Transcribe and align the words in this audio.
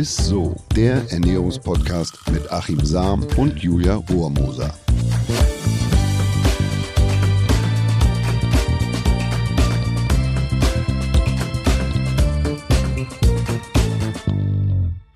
ist 0.00 0.16
so, 0.16 0.56
der 0.74 1.12
Ernährungspodcast 1.12 2.30
mit 2.32 2.50
Achim 2.50 2.82
Sam 2.82 3.22
und 3.36 3.58
Julia 3.58 3.96
Rohrmoser. 3.96 4.74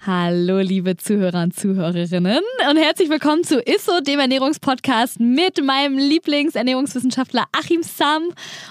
Hallo, 0.07 0.59
liebe 0.59 0.99
Zuhörer 0.99 1.45
und 1.45 1.59
Zuhörerinnen 1.59 2.43
und 2.71 2.77
herzlich 2.77 3.09
willkommen 3.09 3.43
zu 3.43 3.63
ISSO, 3.63 4.01
dem 4.07 4.21
Ernährungspodcast 4.21 5.19
mit 5.19 5.65
meinem 5.65 5.97
Lieblingsernährungswissenschaftler 5.97 7.45
Achim 7.53 7.83
Sam 7.83 8.25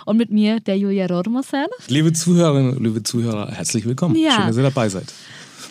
und 0.05 0.18
mit 0.18 0.30
mir, 0.30 0.59
der 0.59 0.77
Julia 0.77 1.07
Rormoser. 1.07 1.66
Liebe 1.88 2.14
Zuhörerinnen, 2.14 2.84
liebe 2.84 3.02
Zuhörer, 3.02 3.50
herzlich 3.50 3.86
willkommen. 3.86 4.16
Ja. 4.16 4.34
Schön, 4.34 4.45
dass 4.45 4.57
ihr 4.57 4.61
dabei 4.61 4.89
seid. 4.89 5.11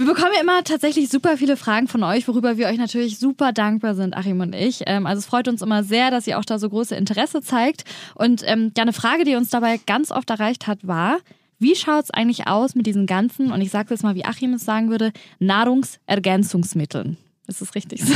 Wir 0.03 0.15
bekommen 0.15 0.33
ja 0.35 0.41
immer 0.41 0.65
tatsächlich 0.65 1.11
super 1.11 1.37
viele 1.37 1.57
Fragen 1.57 1.87
von 1.87 2.03
euch, 2.03 2.27
worüber 2.27 2.57
wir 2.57 2.67
euch 2.67 2.77
natürlich 2.77 3.21
super 3.21 3.53
dankbar 3.53 3.95
sind, 3.95 4.17
Achim 4.17 4.41
und 4.41 4.53
ich. 4.53 4.83
Ähm, 4.87 5.07
also 5.07 5.21
es 5.21 5.27
freut 5.27 5.47
uns 5.47 5.63
immer 5.63 5.85
sehr, 5.85 6.11
dass 6.11 6.27
ihr 6.27 6.41
auch 6.41 6.45
da 6.45 6.59
so 6.59 6.69
große 6.69 6.97
Interesse 6.97 7.41
zeigt. 7.41 7.85
Und 8.17 8.43
ähm, 8.45 8.73
ja, 8.77 8.83
eine 8.83 8.93
Frage, 8.93 9.23
die 9.23 9.37
uns 9.37 9.51
dabei 9.51 9.79
ganz 9.87 10.11
oft 10.11 10.29
erreicht 10.29 10.67
hat, 10.67 10.85
war, 10.85 11.19
wie 11.61 11.77
schaut 11.77 12.03
es 12.03 12.11
eigentlich 12.11 12.49
aus 12.49 12.75
mit 12.75 12.87
diesen 12.87 13.07
ganzen, 13.07 13.53
und 13.53 13.61
ich 13.61 13.71
sage 13.71 13.91
jetzt 13.91 14.03
mal, 14.03 14.17
wie 14.17 14.25
Achim 14.25 14.55
es 14.55 14.65
sagen 14.65 14.91
würde, 14.91 15.13
Nahrungsergänzungsmitteln? 15.39 17.17
Ist 17.53 17.61
das 17.61 17.75
richtig 17.75 18.03
so? 18.03 18.15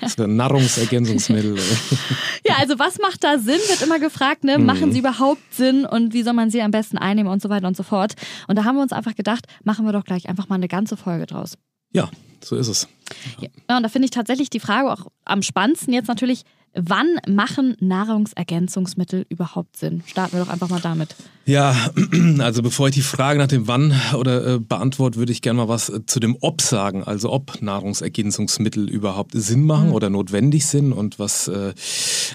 Das 0.00 0.18
Nahrungsergänzungsmittel. 0.18 1.56
ja, 2.46 2.56
also 2.58 2.78
was 2.78 2.98
macht 2.98 3.24
da 3.24 3.38
Sinn, 3.38 3.58
wird 3.68 3.80
immer 3.80 3.98
gefragt, 3.98 4.44
ne? 4.44 4.58
Machen 4.58 4.92
sie 4.92 4.98
überhaupt 4.98 5.42
Sinn 5.54 5.86
und 5.86 6.12
wie 6.12 6.22
soll 6.22 6.34
man 6.34 6.50
sie 6.50 6.60
am 6.60 6.70
besten 6.70 6.98
einnehmen 6.98 7.32
und 7.32 7.40
so 7.40 7.48
weiter 7.48 7.66
und 7.66 7.76
so 7.76 7.82
fort. 7.82 8.12
Und 8.46 8.56
da 8.56 8.64
haben 8.64 8.76
wir 8.76 8.82
uns 8.82 8.92
einfach 8.92 9.14
gedacht, 9.14 9.46
machen 9.64 9.86
wir 9.86 9.92
doch 9.92 10.04
gleich 10.04 10.28
einfach 10.28 10.50
mal 10.50 10.56
eine 10.56 10.68
ganze 10.68 10.98
Folge 10.98 11.24
draus. 11.24 11.54
Ja, 11.94 12.10
so 12.42 12.56
ist 12.56 12.68
es. 12.68 12.86
Ja, 13.40 13.48
ja 13.70 13.76
und 13.78 13.82
da 13.82 13.88
finde 13.88 14.04
ich 14.04 14.10
tatsächlich 14.10 14.50
die 14.50 14.60
Frage 14.60 14.92
auch 14.92 15.06
am 15.24 15.40
spannendsten 15.40 15.94
jetzt 15.94 16.08
natürlich, 16.08 16.44
Wann 16.76 17.20
machen 17.28 17.76
Nahrungsergänzungsmittel 17.78 19.26
überhaupt 19.28 19.76
Sinn? 19.76 20.02
Starten 20.06 20.36
wir 20.36 20.44
doch 20.44 20.50
einfach 20.50 20.68
mal 20.68 20.80
damit. 20.80 21.14
Ja, 21.46 21.90
also 22.38 22.62
bevor 22.62 22.88
ich 22.88 22.94
die 22.94 23.02
Frage 23.02 23.38
nach 23.38 23.48
dem 23.48 23.68
Wann 23.68 23.94
oder 24.18 24.54
äh, 24.54 24.58
beantworte, 24.58 25.18
würde 25.18 25.32
ich 25.32 25.42
gerne 25.42 25.58
mal 25.58 25.68
was 25.68 25.90
äh, 25.90 26.06
zu 26.06 26.18
dem 26.18 26.36
Ob 26.40 26.62
sagen. 26.62 27.04
Also 27.04 27.30
ob 27.30 27.60
Nahrungsergänzungsmittel 27.60 28.88
überhaupt 28.88 29.32
Sinn 29.34 29.64
machen 29.64 29.88
mhm. 29.88 29.94
oder 29.94 30.08
notwendig 30.08 30.66
sind 30.66 30.92
und 30.92 31.18
was. 31.18 31.48
Äh, 31.48 31.74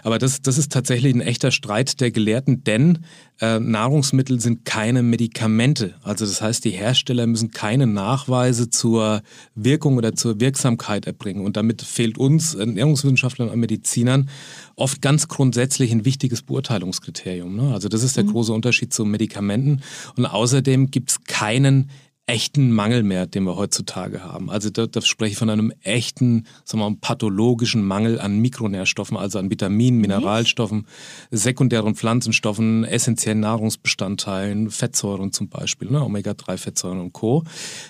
aber 0.04 0.20
das, 0.20 0.42
das 0.42 0.58
ist 0.58 0.72
tatsächlich 0.72 1.14
ein 1.16 1.22
echter 1.22 1.52
Streit 1.52 2.00
der 2.02 2.12
Gelehrten, 2.12 2.64
denn 2.64 3.00
äh, 3.42 3.60
Nahrungsmittel 3.60 4.40
sind 4.40 4.66
keine 4.66 5.02
Medikamente. 5.02 5.96
Also 6.04 6.26
das 6.26 6.42
heißt, 6.42 6.66
die 6.66 6.72
Hersteller 6.72 7.26
müssen 7.26 7.52
keine 7.52 7.88
Nachweise 7.88 8.70
zur 8.70 9.22
Wirkung 9.56 9.98
oder 9.98 10.14
zur 10.14 10.40
Wirksamkeit 10.40 11.08
erbringen. 11.08 11.46
Und 11.46 11.58
damit 11.58 11.82
fehlt 11.82 12.18
uns 12.18 12.54
Ernährungswissenschaftlern 12.54 13.50
und 13.50 13.60
Medizinern 13.60 14.30
oft 14.76 15.02
ganz 15.02 15.28
grundsätzlich 15.28 15.92
ein 15.92 16.06
wichtiges 16.06 16.42
Beurteilungskriterium. 16.42 17.56
Ne? 17.56 17.74
Also 17.74 17.88
das 17.88 18.04
ist 18.04 18.18
der 18.18 18.26
mhm. 18.26 18.32
große 18.32 18.54
Unterschied 18.54 18.94
zu 19.00 19.06
Medikamenten. 19.06 19.82
Und 20.18 20.26
außerdem 20.26 20.92
gibt 20.92 21.12
es 21.12 21.24
keinen 21.24 21.90
echten 22.26 22.72
Mangel 22.72 23.02
mehr, 23.02 23.26
den 23.26 23.46
wir 23.46 23.56
heutzutage 23.56 24.24
haben. 24.24 24.52
Also 24.52 24.70
da, 24.70 24.86
da 24.86 25.02
spreche 25.02 25.32
ich 25.32 25.38
von 25.38 25.50
einem 25.50 25.74
echten, 25.82 26.46
sagen 26.64 26.84
wir 26.84 26.90
mal, 26.90 26.98
pathologischen 27.02 27.84
Mangel 27.84 28.20
an 28.20 28.38
Mikronährstoffen, 28.38 29.18
also 29.18 29.40
an 29.40 29.50
Vitaminen, 29.50 30.00
Mineralstoffen, 30.00 30.86
sekundären 31.32 31.96
Pflanzenstoffen, 31.96 32.84
essentiellen 32.84 33.40
Nahrungsbestandteilen, 33.40 34.70
Fettsäuren 34.70 35.32
zum 35.32 35.50
Beispiel, 35.50 35.90
ne, 35.90 36.04
Omega-3-Fettsäuren 36.04 37.00
und 37.00 37.14
Co. 37.14 37.46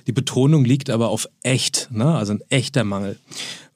Die 0.08 0.14
Betonung 0.14 0.64
liegt 0.64 0.90
aber 0.90 1.10
auf 1.10 1.28
echt, 1.44 1.90
ne, 1.92 2.16
also 2.16 2.34
ein 2.34 2.42
echter 2.50 2.86
Mangel. 2.86 3.20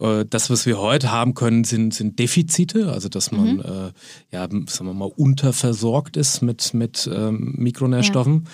Äh, 0.04 0.26
das, 0.30 0.50
was 0.50 0.66
wir 0.66 0.80
heute 0.80 1.12
haben 1.12 1.34
können, 1.34 1.64
sind, 1.64 1.94
sind 1.94 2.20
Defizite, 2.20 2.92
also 2.92 3.08
dass 3.09 3.31
man, 3.31 3.56
mhm. 3.56 3.59
äh, 3.62 3.91
ja, 4.31 4.41
sagen 4.41 4.86
wir 4.86 4.94
mal, 4.94 5.12
unterversorgt 5.16 6.18
ist 6.18 6.41
mit, 6.41 6.74
mit 6.74 7.09
ähm, 7.12 7.53
Mikronährstoffen. 7.58 8.44
Ja. 8.44 8.50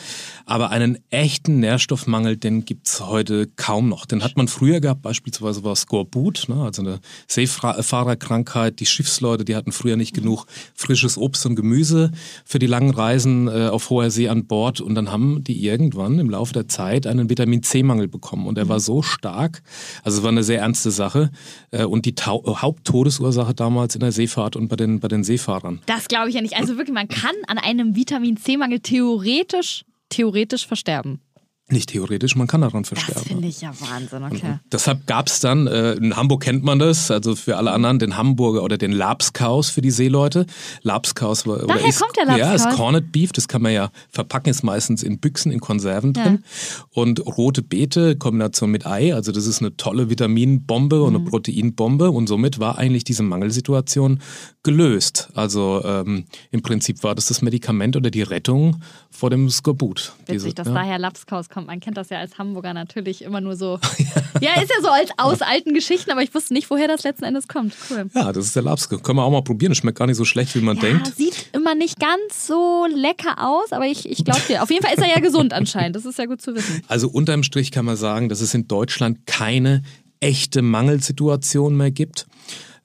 Aber 0.46 0.70
einen 0.70 1.00
echten 1.10 1.60
Nährstoffmangel, 1.60 2.38
den 2.38 2.66
gibt 2.66 2.88
es 2.88 3.06
heute 3.06 3.48
kaum 3.48 3.90
noch. 3.90 4.06
Den 4.06 4.24
hat 4.24 4.38
man 4.38 4.48
früher 4.48 4.80
gehabt, 4.80 5.02
beispielsweise 5.02 5.64
war 5.64 5.76
Skorbut, 5.76 6.46
ne, 6.48 6.64
also 6.64 6.84
eine 6.84 7.00
Seefahrerkrankheit. 7.28 8.80
Die 8.80 8.86
Schiffsleute, 8.86 9.44
die 9.44 9.56
hatten 9.56 9.72
früher 9.72 9.98
nicht 9.98 10.14
genug 10.14 10.46
frisches 10.76 11.18
Obst 11.18 11.46
und 11.46 11.56
Gemüse 11.56 12.12
für 12.46 12.60
die 12.60 12.68
langen 12.68 12.92
Reisen 12.92 13.48
äh, 13.48 13.70
auf 13.70 13.90
hoher 13.90 14.12
See 14.12 14.30
an 14.30 14.46
Bord. 14.46 14.82
Und 14.82 14.96
dann 14.96 15.12
haben 15.12 15.44
die 15.44 15.66
irgendwann 15.66 16.20
im 16.20 16.30
Laufe 16.30 16.54
der 16.54 16.68
Zeit 16.68 17.08
einen 17.08 17.30
Vitamin 17.30 17.64
C-Mangel 17.64 18.08
bekommen. 18.08 18.46
Und 18.46 18.56
der 18.56 18.66
mhm. 18.66 18.70
war 18.70 18.80
so 18.80 19.02
stark, 19.02 19.64
also 20.04 20.20
es 20.20 20.24
war 20.24 20.32
eine 20.32 20.44
sehr 20.44 20.60
ernste 20.60 20.92
Sache, 20.92 21.32
und 21.72 22.06
die 22.06 22.16
Tau 22.16 22.44
Haupttodesursache 22.62 23.54
damals 23.54 23.96
in 23.96 24.02
der 24.02 24.12
Seefahrt 24.12 24.56
und 24.56 24.68
bei 24.68 24.76
den, 24.76 25.00
bei 25.00 25.08
den 25.08 25.24
Seefahrern. 25.24 25.82
Das 25.86 26.08
glaube 26.08 26.30
ich 26.30 26.36
ja 26.36 26.42
nicht. 26.42 26.56
Also 26.56 26.78
wirklich, 26.78 26.94
man 26.94 27.08
kann 27.08 27.36
an 27.48 27.58
einem 27.58 27.96
Vitamin 27.96 28.38
C-Mangel 28.38 28.80
theoretisch, 28.80 29.86
theoretisch 30.10 30.66
versterben. 30.66 31.22
Nicht 31.72 31.90
theoretisch, 31.90 32.36
man 32.36 32.48
kann 32.48 32.62
daran 32.62 32.84
versterben. 32.84 33.22
Das 33.22 33.28
finde 33.28 33.48
ich 33.48 33.62
ja 33.62 33.72
Wahnsinn, 33.80 34.24
okay. 34.24 34.54
Und 34.54 34.60
deshalb 34.72 35.06
gab 35.06 35.28
es 35.28 35.40
dann, 35.40 35.68
äh, 35.68 35.94
in 35.94 36.16
Hamburg 36.16 36.42
kennt 36.42 36.64
man 36.64 36.80
das, 36.80 37.12
also 37.12 37.36
für 37.36 37.58
alle 37.58 37.72
anderen, 37.72 38.00
den 38.00 38.18
Hamburger 38.18 38.64
oder 38.64 38.78
den 38.78 38.92
Labskaus 38.92 39.70
für 39.70 39.82
die 39.82 39.92
Seeleute. 39.92 40.48
Labskaus 40.82 41.46
war, 41.46 41.60
Daher 41.60 41.88
ist, 41.88 42.00
kommt 42.00 42.18
der 42.18 42.26
Labskaus. 42.26 42.64
Ja, 42.64 42.70
ist 42.70 42.76
Corned 42.76 43.12
Beef, 43.12 43.32
das 43.34 43.48
kann 43.48 43.62
man 43.62 43.72
ja 43.72 43.92
verpacken, 44.10 44.50
ist 44.50 44.64
meistens 44.64 45.04
in 45.04 45.20
Büchsen, 45.20 45.52
in 45.52 45.60
Konserven 45.60 46.14
ja. 46.16 46.24
drin. 46.24 46.44
Und 46.90 47.24
rote 47.26 47.62
Beete, 47.62 48.16
Kombination 48.16 48.72
mit 48.72 48.88
Ei, 48.88 49.14
also 49.14 49.32
das 49.32 49.46
ist 49.46 49.62
eine 49.62 49.78
tolle 49.78 50.10
Vitaminbombe 50.10 51.04
und 51.04 51.16
eine 51.16 51.20
mhm. 51.20 51.30
Proteinbombe 51.30 52.10
und 52.10 52.28
somit 52.28 52.60
war 52.60 52.80
eigentlich 52.80 53.04
diese 53.04 53.22
Mangelsituation 53.22 54.22
gelöst. 54.64 55.30
Also 55.36 55.84
ähm, 55.86 56.26
im 56.50 56.62
Prinzip 56.64 57.04
war 57.04 57.14
das 57.14 57.28
das 57.28 57.44
Medikament 57.44 57.96
oder 57.96 58.10
die 58.10 58.24
Rettung 58.24 58.82
vor 59.12 59.30
dem 59.30 59.50
Skorbut. 59.50 60.14
Witzig, 60.22 60.34
diese, 60.34 60.54
dass 60.54 60.68
ja. 60.68 60.74
daher 60.74 60.98
Labskaus 60.98 61.50
kommt 61.50 61.59
kommt. 61.60 61.68
Man 61.68 61.80
kennt 61.80 61.98
das 61.98 62.10
ja 62.10 62.20
als 62.20 62.38
Hamburger 62.38 62.74
natürlich 62.74 63.24
immer 63.24 63.42
nur 63.42 63.56
so. 63.56 63.80
ja, 64.42 64.62
ist 64.62 64.70
ja 64.70 64.82
so 64.82 64.90
als 64.90 65.12
aus 65.18 65.42
alten 65.42 65.74
Geschichten, 65.74 66.12
aber 66.12 66.24
ich 66.24 66.34
wusste 66.34 66.54
nicht, 66.54 66.70
woher 66.70 66.88
das 66.88 67.04
letzten 67.04 67.26
Endes 67.26 67.48
kommt. 67.48 67.74
Cool. 67.90 68.10
Ja, 68.14 68.32
das 68.32 68.46
ist 68.46 68.56
der 68.56 68.64
Labske. 68.64 69.00
Können 69.00 69.18
wir 69.18 69.24
auch 69.24 69.32
mal 69.32 69.44
probieren. 69.44 69.76
Schmeckt 69.76 69.98
gar 69.98 70.08
nicht 70.08 70.18
so 70.18 70.26
schlecht, 70.26 70.56
wie 70.56 70.62
man 70.62 70.78
ja, 70.78 70.84
denkt. 70.84 71.16
Sieht 71.16 71.50
immer 71.54 71.76
nicht 71.76 72.00
ganz 72.00 72.48
so 72.48 72.88
lecker 72.94 73.46
aus, 73.46 73.72
aber 73.72 73.86
ich, 73.86 74.10
ich 74.10 74.24
glaube 74.24 74.42
dir. 74.48 74.64
Auf 74.64 74.72
jeden 74.72 74.86
Fall 74.86 74.96
ist 74.96 75.02
er 75.02 75.10
ja 75.10 75.20
gesund 75.20 75.54
anscheinend. 75.54 75.96
Das 75.96 76.06
ist 76.06 76.18
ja 76.18 76.26
gut 76.26 76.42
zu 76.42 76.56
wissen. 76.56 76.82
Also 76.88 77.10
unterm 77.10 77.44
Strich 77.44 77.72
kann 77.72 77.86
man 77.86 77.98
sagen, 77.98 78.30
dass 78.30 78.42
es 78.42 78.54
in 78.54 78.68
Deutschland 78.68 79.26
keine 79.26 79.84
echte 80.20 80.62
Mangelsituation 80.62 81.76
mehr 81.76 81.92
gibt. 81.92 82.28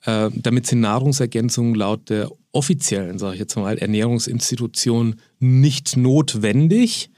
Äh, 0.04 0.30
damit 0.34 0.66
sind 0.66 0.80
Nahrungsergänzungen 0.80 1.74
laut 1.74 2.10
der 2.10 2.30
offiziellen, 2.52 3.18
sage 3.18 3.34
ich 3.34 3.40
jetzt 3.40 3.56
mal, 3.56 3.78
Ernährungsinstitution 3.78 5.16
nicht 5.40 5.96
notwendig. 5.96 7.10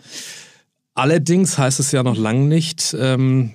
Allerdings 0.96 1.58
heißt 1.58 1.78
es 1.78 1.92
ja 1.92 2.02
noch 2.02 2.16
lange 2.16 2.46
nicht, 2.46 2.96
ähm, 2.98 3.52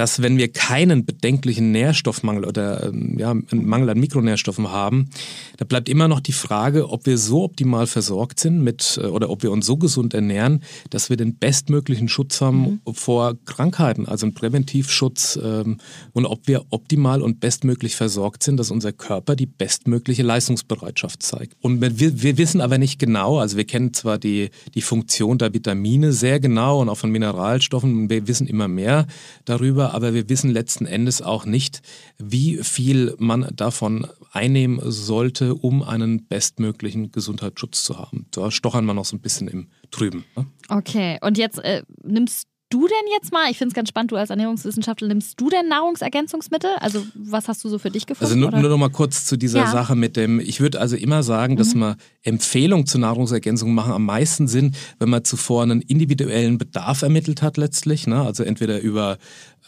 dass 0.00 0.22
wenn 0.22 0.38
wir 0.38 0.50
keinen 0.50 1.04
bedenklichen 1.04 1.72
Nährstoffmangel 1.72 2.46
oder 2.46 2.86
ähm, 2.86 3.18
ja, 3.18 3.32
einen 3.32 3.66
Mangel 3.66 3.90
an 3.90 4.00
Mikronährstoffen 4.00 4.70
haben, 4.70 5.10
da 5.58 5.66
bleibt 5.66 5.90
immer 5.90 6.08
noch 6.08 6.20
die 6.20 6.32
Frage, 6.32 6.88
ob 6.88 7.04
wir 7.04 7.18
so 7.18 7.42
optimal 7.44 7.86
versorgt 7.86 8.40
sind 8.40 8.62
mit 8.62 8.98
äh, 9.02 9.08
oder 9.08 9.28
ob 9.28 9.42
wir 9.42 9.52
uns 9.52 9.66
so 9.66 9.76
gesund 9.76 10.14
ernähren, 10.14 10.62
dass 10.88 11.10
wir 11.10 11.18
den 11.18 11.36
bestmöglichen 11.36 12.08
Schutz 12.08 12.40
haben 12.40 12.80
mhm. 12.82 12.94
vor 12.94 13.34
Krankheiten, 13.44 14.06
also 14.06 14.24
einen 14.24 14.32
Präventivschutz 14.32 15.38
ähm, 15.42 15.76
und 16.12 16.24
ob 16.24 16.48
wir 16.48 16.64
optimal 16.70 17.20
und 17.20 17.40
bestmöglich 17.40 17.94
versorgt 17.94 18.42
sind, 18.42 18.56
dass 18.56 18.70
unser 18.70 18.94
Körper 18.94 19.36
die 19.36 19.44
bestmögliche 19.44 20.22
Leistungsbereitschaft 20.22 21.22
zeigt. 21.22 21.56
Und 21.60 21.82
wir, 21.82 22.22
wir 22.22 22.38
wissen 22.38 22.62
aber 22.62 22.78
nicht 22.78 22.98
genau, 22.98 23.38
also 23.38 23.58
wir 23.58 23.66
kennen 23.66 23.92
zwar 23.92 24.16
die, 24.16 24.48
die 24.74 24.80
Funktion 24.80 25.36
der 25.36 25.52
Vitamine 25.52 26.14
sehr 26.14 26.40
genau 26.40 26.80
und 26.80 26.88
auch 26.88 26.96
von 26.96 27.10
Mineralstoffen, 27.10 28.08
wir 28.08 28.26
wissen 28.26 28.46
immer 28.46 28.66
mehr 28.66 29.06
darüber, 29.44 29.89
darüber, 29.89 29.89
aber 29.92 30.14
wir 30.14 30.28
wissen 30.28 30.50
letzten 30.50 30.86
Endes 30.86 31.22
auch 31.22 31.46
nicht, 31.46 31.82
wie 32.18 32.58
viel 32.58 33.14
man 33.18 33.48
davon 33.54 34.06
einnehmen 34.32 34.80
sollte, 34.82 35.54
um 35.54 35.82
einen 35.82 36.26
bestmöglichen 36.26 37.12
Gesundheitsschutz 37.12 37.84
zu 37.84 37.98
haben. 37.98 38.26
Da 38.30 38.50
stochern 38.50 38.84
wir 38.84 38.94
noch 38.94 39.04
so 39.04 39.16
ein 39.16 39.20
bisschen 39.20 39.48
im 39.48 39.68
Trüben. 39.90 40.24
Ne? 40.36 40.46
Okay, 40.68 41.18
und 41.20 41.38
jetzt 41.38 41.58
äh, 41.58 41.82
nimmst 42.02 42.49
du 42.70 42.86
denn 42.86 43.12
jetzt 43.12 43.32
mal, 43.32 43.50
ich 43.50 43.58
finde 43.58 43.72
es 43.72 43.74
ganz 43.74 43.88
spannend, 43.88 44.12
du 44.12 44.16
als 44.16 44.30
Ernährungswissenschaftler, 44.30 45.08
nimmst 45.08 45.40
du 45.40 45.50
denn 45.50 45.68
Nahrungsergänzungsmittel? 45.68 46.70
Also 46.80 47.04
was 47.14 47.48
hast 47.48 47.62
du 47.64 47.68
so 47.68 47.78
für 47.78 47.90
dich 47.90 48.06
gefunden? 48.06 48.32
Also 48.32 48.36
nur, 48.36 48.58
nur 48.58 48.70
noch 48.70 48.78
mal 48.78 48.90
kurz 48.90 49.26
zu 49.26 49.36
dieser 49.36 49.60
ja. 49.60 49.70
Sache 49.70 49.96
mit 49.96 50.16
dem, 50.16 50.40
ich 50.40 50.60
würde 50.60 50.80
also 50.80 50.96
immer 50.96 51.22
sagen, 51.22 51.56
dass 51.56 51.74
mhm. 51.74 51.80
man 51.80 51.96
Empfehlungen 52.22 52.86
zur 52.86 53.00
Nahrungsergänzung 53.00 53.74
machen 53.74 53.92
am 53.92 54.04
meisten 54.04 54.48
Sinn, 54.48 54.74
wenn 54.98 55.10
man 55.10 55.24
zuvor 55.24 55.62
einen 55.62 55.82
individuellen 55.82 56.58
Bedarf 56.58 57.02
ermittelt 57.02 57.42
hat 57.42 57.56
letztlich, 57.56 58.06
ne? 58.06 58.22
also 58.22 58.44
entweder 58.44 58.80
über 58.80 59.18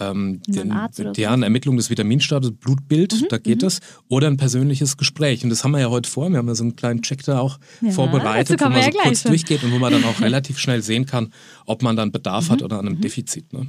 ähm, 0.00 0.40
den, 0.46 0.74
deren 1.16 1.42
Ermittlung 1.42 1.76
des 1.76 1.90
Vitaminstatus, 1.90 2.52
Blutbild, 2.52 3.12
mhm, 3.12 3.26
da 3.28 3.38
geht 3.38 3.62
mhm. 3.62 3.68
es, 3.68 3.80
oder 4.08 4.28
ein 4.28 4.36
persönliches 4.36 4.96
Gespräch. 4.96 5.44
Und 5.44 5.50
das 5.50 5.64
haben 5.64 5.72
wir 5.72 5.80
ja 5.80 5.90
heute 5.90 6.08
vor. 6.08 6.30
Wir 6.30 6.38
haben 6.38 6.48
ja 6.48 6.54
so 6.54 6.64
einen 6.64 6.76
kleinen 6.76 7.02
Check 7.02 7.24
da 7.24 7.40
auch 7.40 7.58
ja, 7.80 7.90
vorbereitet, 7.90 8.60
wo 8.60 8.64
man 8.68 8.78
ja 8.78 8.84
so 8.84 8.98
kurz 8.98 9.22
schon. 9.22 9.30
durchgeht 9.30 9.62
und 9.64 9.72
wo 9.72 9.78
man 9.78 9.92
dann 9.92 10.04
auch 10.04 10.20
relativ 10.20 10.58
schnell 10.58 10.82
sehen 10.82 11.06
kann, 11.06 11.32
ob 11.66 11.82
man 11.82 11.96
dann 11.96 12.12
Bedarf 12.12 12.48
mhm. 12.48 12.52
hat 12.52 12.62
oder 12.62 12.78
an 12.78 12.91
mhm. 12.94 13.02
Defizit. 13.02 13.52
Ne? 13.52 13.66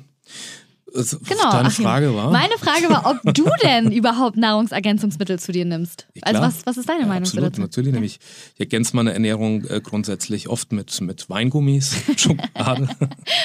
Genau. 0.94 1.52
Deine 1.52 1.68
Achim. 1.68 1.86
Frage 1.86 2.14
war? 2.14 2.30
Meine 2.32 2.54
Frage 2.60 2.88
war, 2.90 3.20
ob 3.26 3.34
du 3.34 3.46
denn 3.64 3.92
überhaupt 3.92 4.38
Nahrungsergänzungsmittel 4.38 5.40
zu 5.40 5.52
dir 5.52 5.66
nimmst. 5.66 6.08
Ja, 6.14 6.24
also 6.24 6.42
was, 6.42 6.66
was 6.66 6.78
ist 6.78 6.88
deine 6.88 7.02
Ja, 7.02 7.08
Meinung 7.08 7.24
absolut, 7.24 7.54
dazu? 7.54 7.62
natürlich. 7.62 7.94
Nämlich, 7.94 8.20
ich 8.54 8.60
ergänze 8.60 8.96
meine 8.96 9.12
Ernährung 9.14 9.66
äh, 9.66 9.82
grundsätzlich 9.82 10.50
oft 10.50 10.72
mit, 10.72 11.02
mit 11.02 11.30
Weingummis, 11.30 11.96
Schokolade. 12.16 12.90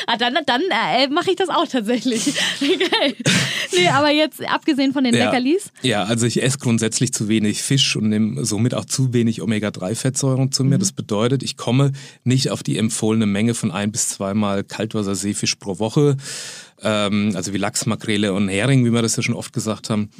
Ah, 0.06 0.16
dann 0.18 0.34
dann 0.44 0.60
äh, 0.70 1.08
mache 1.08 1.30
ich 1.30 1.36
das 1.36 1.48
auch 1.48 1.66
tatsächlich. 1.66 2.26
Geil. 2.60 3.14
Nee, 3.72 3.88
aber 3.88 4.10
jetzt 4.10 4.46
abgesehen 4.46 4.92
von 4.92 5.04
den 5.04 5.14
Leckerlis. 5.14 5.70
Ja, 5.82 6.04
also 6.04 6.26
ich 6.26 6.42
esse 6.42 6.58
grundsätzlich 6.58 7.12
zu 7.12 7.28
wenig 7.28 7.62
Fisch 7.62 7.96
und 7.96 8.10
nehme 8.10 8.44
somit 8.44 8.74
auch 8.74 8.84
zu 8.84 9.12
wenig 9.14 9.40
Omega-3-Fettsäuren 9.40 10.52
zu 10.52 10.64
mir. 10.64 10.76
Mhm. 10.76 10.80
Das 10.80 10.92
bedeutet, 10.92 11.42
ich 11.42 11.56
komme 11.56 11.92
nicht 12.24 12.50
auf 12.50 12.62
die 12.62 12.76
empfohlene 12.76 13.26
Menge 13.26 13.54
von 13.54 13.70
ein 13.70 13.90
bis 13.90 14.08
zweimal 14.08 14.64
Kaltwasserseefisch 14.64 15.56
pro 15.56 15.78
Woche. 15.78 16.16
Ähm, 16.82 17.32
also 17.34 17.52
wie 17.52 17.58
Lachs, 17.58 17.86
Makrele 17.86 18.32
und 18.32 18.48
Hering, 18.48 18.84
wie 18.84 18.90
wir 18.90 19.02
das 19.02 19.16
ja 19.16 19.22
schon 19.22 19.34
oft 19.34 19.52
gesagt 19.52 19.90
haben. 19.90 20.10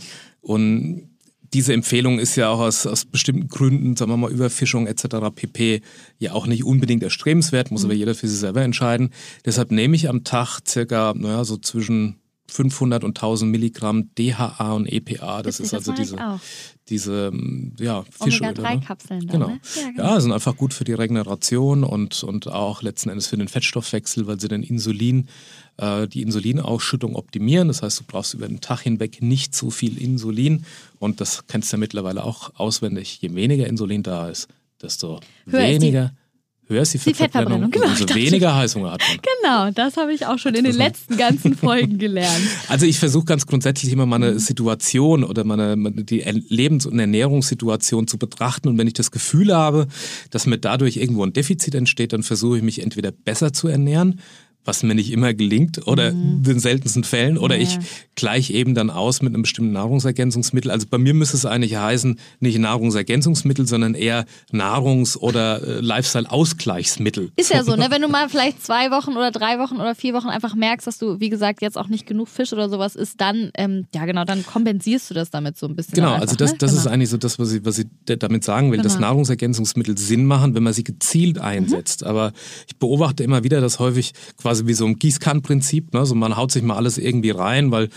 Und 0.41 1.11
diese 1.53 1.73
Empfehlung 1.73 2.19
ist 2.19 2.37
ja 2.37 2.51
auch 2.51 2.61
aus, 2.61 2.87
aus 2.87 3.05
bestimmten 3.05 3.49
Gründen, 3.49 3.97
sagen 3.97 4.11
wir 4.11 4.17
mal, 4.17 4.31
Überfischung 4.31 4.87
etc. 4.87 5.31
pp. 5.35 5.83
ja 6.19 6.33
auch 6.33 6.47
nicht 6.47 6.65
unbedingt 6.65 7.03
erstrebenswert, 7.03 7.71
muss 7.71 7.85
aber 7.85 7.95
jeder 7.95 8.15
für 8.15 8.29
sich 8.29 8.39
selber 8.39 8.63
entscheiden. 8.63 9.11
Deshalb 9.45 9.71
nehme 9.71 9.97
ich 9.97 10.09
am 10.09 10.25
Tag 10.25 10.61
circa, 10.67 11.15
naja, 11.17 11.45
so 11.45 11.57
zwischen 11.57 12.17
500 12.51 13.05
und 13.05 13.11
1000 13.19 13.51
Milligramm 13.51 14.15
DHA 14.15 14.73
und 14.73 14.87
EPA. 14.87 15.43
Das 15.43 15.59
Witzig, 15.61 15.67
ist 15.67 15.75
also 15.75 15.93
das 15.93 16.01
diese, 16.01 16.41
diese 16.89 17.27
ähm, 17.33 17.75
ja, 17.79 18.05
Fischöle. 18.11 18.53
ne? 18.53 18.59
Omega-3-Kapseln 18.61 19.21
dann, 19.27 19.29
Genau. 19.29 19.49
ne? 19.49 19.61
Ja, 19.77 19.83
Ja, 19.83 19.91
genau. 19.91 20.21
sind 20.21 20.33
einfach 20.33 20.57
gut 20.57 20.73
für 20.75 20.85
die 20.85 20.95
Regeneration 20.95 21.85
und, 21.85 22.23
und 22.25 22.49
auch 22.49 22.83
letzten 22.83 23.11
Endes 23.11 23.27
für 23.27 23.37
den 23.37 23.49
Fettstoffwechsel, 23.49 24.27
weil 24.27 24.41
sie 24.41 24.49
den 24.49 24.63
Insulin, 24.63 25.29
äh, 25.77 26.09
die 26.09 26.23
Insulinausschüttung 26.23 27.15
optimieren. 27.17 27.69
Das 27.69 27.83
heißt, 27.83 28.01
du 28.01 28.05
brauchst 28.07 28.35
über 28.35 28.49
den 28.49 28.61
Tag 28.61 28.81
hinweg 28.81 29.21
nicht 29.23 29.55
so 29.55 29.71
viel 29.71 29.99
Insulin. 30.01 30.65
Und 30.99 31.21
das 31.21 31.47
kennst 31.47 31.71
du 31.73 31.77
ja 31.77 31.81
mittlerweile 31.81 32.25
auch 32.25 32.53
auswendig. 32.55 33.19
Je 33.21 33.35
weniger 33.35 33.67
Insulin 33.67 34.03
da 34.03 34.29
ist, 34.29 34.49
desto 34.81 35.21
Höher 35.47 35.61
weniger, 35.69 36.13
höher 36.69 36.83
ist 36.83 36.95
die 36.95 36.99
Fettverbrennung, 36.99 37.71
Fettverbrennung, 37.71 37.71
genau, 37.71 37.87
und 37.87 38.01
umso 38.01 38.15
weniger 38.15 38.55
Heißhunger 38.57 38.93
hat 38.93 39.01
man. 39.01 39.19
Genau, 39.41 39.71
das 39.71 39.97
habe 39.97 40.13
ich 40.13 40.27
auch 40.27 40.39
schon 40.39 40.55
in 40.55 40.65
den 40.65 40.75
letzten 40.77 41.17
ganzen 41.17 41.57
Folgen 41.57 41.99
gelernt. 41.99 42.29
Also 42.69 42.85
ich 42.87 42.99
versuche 42.99 43.25
ganz 43.25 43.47
grundsätzlich 43.47 43.93
immer 43.93 44.07
meine 44.07 44.33
Mhm. 44.33 44.39
Situation 44.39 45.25
oder 45.25 45.45
meine, 45.45 45.77
die 46.05 46.21
Lebens- 46.49 46.87
und 46.87 46.99
Ernährungssituation 46.99 48.07
zu 48.07 48.19
betrachten. 48.19 48.69
Und 48.69 48.79
wenn 48.79 48.87
ich 48.87 48.93
das 48.93 49.11
Gefühl 49.11 49.55
habe, 49.55 49.87
dass 50.31 50.47
mir 50.47 50.59
dadurch 50.59 50.97
irgendwo 50.97 51.25
ein 51.25 51.33
Defizit 51.33 51.75
entsteht, 51.75 52.13
dann 52.13 52.23
versuche 52.23 52.59
ich 52.59 52.63
mich 52.63 52.83
entweder 52.83 53.11
besser 53.11 53.53
zu 53.53 53.69
ernähren, 53.69 54.21
was 54.65 54.83
mir 54.83 54.95
nicht 54.95 55.11
immer 55.13 55.33
gelingt 55.33 55.87
oder 55.87 56.11
in 56.11 56.43
den 56.43 56.59
seltensten 56.61 57.03
Fällen, 57.05 57.39
oder 57.39 57.57
Mhm. 57.57 57.63
Ja, 57.63 57.69
ich 57.69 57.75
ja. 57.77 57.81
gleich 58.17 58.51
eben 58.51 58.75
dann 58.75 58.91
aus 58.91 59.23
mit 59.23 59.33
einem 59.33 59.43
bestimmten 59.43 59.73
Nahrungsergänzungsmittel. 59.73 60.71
Also 60.71 60.87
bei 60.91 60.99
mir 60.99 61.15
müsste 61.15 61.37
es 61.39 61.47
eigentlich 61.47 61.77
heißen, 61.77 62.19
nicht 62.41 62.59
Nahrungsergänzungsmittel, 62.59 63.67
sondern 63.67 63.95
eher 63.95 64.27
Nahrungs- 64.53 65.17
oder 65.17 65.63
äh, 65.63 65.81
Lifestyle-Ausgleichsmittel. 65.81 67.31
Ist 67.37 67.51
ja 67.51 67.65
so, 67.65 67.77
ne? 67.77 67.87
Wenn 67.91 68.03
du 68.03 68.09
mal 68.09 68.29
vielleicht 68.29 68.63
zwei 68.65 68.91
Wochen 68.91 69.13
oder 69.13 69.31
drei 69.31 69.59
Wochen 69.59 69.77
oder 69.77 69.95
vier 69.95 70.15
Wochen 70.15 70.29
einfach 70.29 70.55
merkst, 70.55 70.87
dass 70.87 70.99
du, 70.99 71.21
wie 71.21 71.29
gesagt, 71.29 71.63
jetzt 71.63 71.79
auch 71.79 71.89
nicht 71.89 72.07
genug 72.07 72.29
Fisch 72.29 72.53
oder 72.53 72.69
sowas 72.69 72.97
isst, 72.97 73.21
dann, 73.21 73.51
ähm, 73.55 73.87
ja 73.95 74.05
genau, 74.07 74.25
dann 74.25 74.45
kompensierst 74.45 75.11
du 75.11 75.15
das 75.15 75.31
damit 75.31 75.57
so 75.57 75.67
ein 75.67 75.77
bisschen. 75.77 75.95
Genau, 75.95 76.09
einfach, 76.09 76.23
also 76.23 76.37
das, 76.37 76.53
ne? 76.53 76.59
das 76.59 76.71
genau. 76.71 76.81
ist 76.83 76.87
eigentlich 76.89 77.11
so 77.11 77.17
das, 77.17 77.39
was 77.39 77.53
ich, 77.53 77.65
was 77.65 77.79
ich 77.79 77.87
damit 78.05 78.45
sagen 78.45 78.71
will, 78.73 78.83
dass 78.83 78.95
Genau. 78.95 79.09
Nahrungsergänzungsmittel 79.09 79.97
Sinn 79.99 80.25
machen, 80.27 80.55
wenn 80.55 80.63
man 80.63 80.73
sie 80.73 80.85
gezielt 80.85 81.37
Mhm. 81.37 81.43
einsetzt. 81.43 82.05
Aber 82.05 82.33
ich 82.67 82.77
beobachte 82.77 83.23
immer 83.23 83.45
wieder, 83.45 83.61
dass 83.61 83.79
häufig 83.79 84.13
quasi 84.37 84.48
wie 84.67 84.73
so 84.75 84.87
ein 84.87 84.99
Gießkannenprinzip, 84.99 85.93
ne? 85.95 86.07
so 86.07 86.15
man 86.15 86.37
haut 86.37 86.51
sich 86.53 86.63
mal 86.63 86.77
alles 86.77 86.99
irgendwie 86.99 87.31
rein, 87.31 87.71
weil 87.71 87.85
äh, 87.85 87.89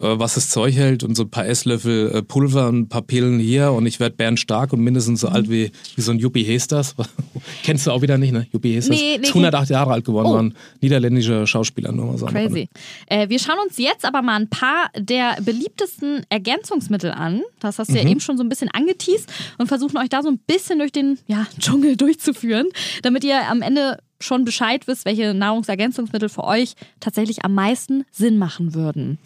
was 0.00 0.34
das 0.34 0.48
Zeug 0.50 0.74
hält 0.74 1.02
und 1.04 1.16
so 1.16 1.22
ein 1.24 1.30
paar 1.30 1.46
Esslöffel 1.46 2.10
äh, 2.12 2.22
Pulver 2.22 2.68
und 2.68 2.78
ein 2.80 2.88
paar 2.88 3.02
Pillen 3.02 3.38
hier 3.38 3.72
und 3.72 3.86
ich 3.86 4.00
werde 4.00 4.16
bärenstark 4.16 4.72
und 4.72 4.80
mindestens 4.80 5.20
so 5.20 5.28
alt 5.28 5.50
wie, 5.50 5.70
wie 5.96 6.00
so 6.00 6.10
ein 6.12 6.18
Juppie 6.18 6.42
Hesters. 6.44 6.94
Kennst 7.62 7.86
du 7.86 7.90
auch 7.92 8.02
wieder 8.02 8.18
nicht, 8.18 8.32
ne? 8.32 8.46
Juppie 8.52 8.74
Hesters. 8.74 8.96
Nee, 8.98 9.16
nee, 9.18 9.22
ist 9.22 9.28
108 9.28 9.70
Jahre 9.70 9.92
alt 9.92 10.04
geworden, 10.04 10.26
Oh. 10.28 10.32
war 10.34 10.42
ein 10.42 10.54
niederländischer 10.80 11.46
Schauspieler, 11.46 11.92
nur 11.92 12.06
mal 12.06 12.18
sagen. 12.18 12.32
Crazy. 12.34 12.68
Äh, 13.06 13.28
wir 13.28 13.38
schauen 13.38 13.58
uns 13.66 13.78
jetzt 13.78 14.04
aber 14.04 14.22
mal 14.22 14.36
ein 14.36 14.48
paar 14.50 14.90
der 14.98 15.36
beliebtesten 15.42 16.22
Ergänzungsmittel 16.28 17.10
an. 17.12 17.42
Das 17.60 17.78
hast 17.78 17.88
du 17.88 17.92
Mhm. 17.94 17.98
ja 17.98 18.08
eben 18.08 18.20
schon 18.20 18.36
so 18.36 18.42
ein 18.42 18.48
bisschen 18.48 18.68
angeteased 18.70 19.28
und 19.58 19.66
versuchen 19.68 19.96
euch 19.98 20.08
da 20.08 20.22
so 20.22 20.28
ein 20.28 20.38
bisschen 20.38 20.78
durch 20.78 20.92
den 20.92 21.18
ja, 21.26 21.46
Dschungel 21.58 21.96
durchzuführen, 21.96 22.66
damit 23.02 23.24
ihr 23.24 23.48
am 23.48 23.62
Ende 23.62 23.98
schon 24.20 24.44
Bescheid 24.44 24.86
wisst, 24.86 25.04
welche 25.06 25.32
Nahrungsergänzungsmittel 25.34 26.28
für 26.28 26.44
euch 26.44 26.74
tatsächlich 27.00 27.44
am 27.44 27.54
meisten 27.54 28.04
Sinn 28.10 28.36
machen 28.38 28.74
würden. 28.74 29.18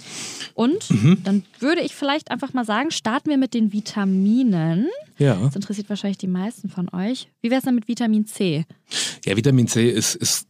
Und 0.54 0.88
Mhm. 0.90 1.18
dann 1.24 1.42
würde 1.58 1.80
ich 1.82 1.94
vielleicht 1.94 2.30
einfach 2.30 2.52
mal 2.52 2.64
sagen, 2.64 2.90
starten 2.90 3.28
wir 3.30 3.36
mit 3.38 3.54
den 3.54 3.72
Vitaminen. 3.72 4.88
Ja. 5.18 5.34
Das 5.36 5.56
interessiert 5.56 5.88
wahrscheinlich 5.88 6.18
die 6.18 6.26
meisten 6.28 6.68
von 6.68 6.88
euch. 6.94 7.28
Wie 7.40 7.50
wäre 7.50 7.58
es 7.58 7.64
denn 7.64 7.74
mit 7.74 7.88
Vitamin 7.88 8.26
C? 8.26 8.64
Ja, 9.24 9.36
Vitamin 9.36 9.66
C 9.68 9.88
ist, 9.90 10.14
ist 10.14 10.46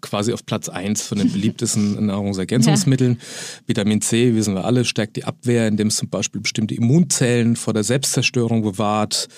quasi 0.00 0.32
auf 0.32 0.46
Platz 0.46 0.68
1 0.68 1.02
von 1.02 1.18
den 1.18 1.30
beliebtesten 1.30 2.06
Nahrungsergänzungsmitteln. 2.06 3.20
Vitamin 3.66 4.00
C, 4.00 4.34
wissen 4.34 4.54
wir 4.54 4.64
alle, 4.64 4.84
stärkt 4.84 5.16
die 5.16 5.24
Abwehr, 5.24 5.68
indem 5.68 5.88
es 5.88 5.96
zum 5.96 6.08
Beispiel 6.08 6.40
bestimmte 6.40 6.74
Immunzellen 6.74 7.56
vor 7.56 7.74
der 7.74 7.84
Selbstzerstörung 7.84 8.62
bewahrt. 8.62 9.28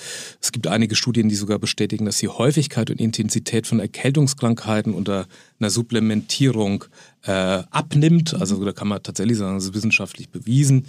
Es 0.40 0.52
gibt 0.52 0.66
einige 0.66 0.94
Studien, 0.94 1.28
die 1.28 1.34
sogar 1.34 1.58
bestätigen, 1.58 2.04
dass 2.04 2.18
die 2.18 2.28
Häufigkeit 2.28 2.90
und 2.90 3.00
Intensität 3.00 3.66
von 3.66 3.80
Erkältungskrankheiten 3.80 4.94
unter 4.94 5.26
einer 5.60 5.70
Supplementierung 5.70 6.84
äh, 7.24 7.32
abnimmt. 7.70 8.34
Also 8.34 8.64
da 8.64 8.72
kann 8.72 8.88
man 8.88 9.02
tatsächlich 9.02 9.38
sagen, 9.38 9.56
das 9.56 9.64
ist 9.64 9.74
wissenschaftlich 9.74 10.28
bewiesen. 10.30 10.86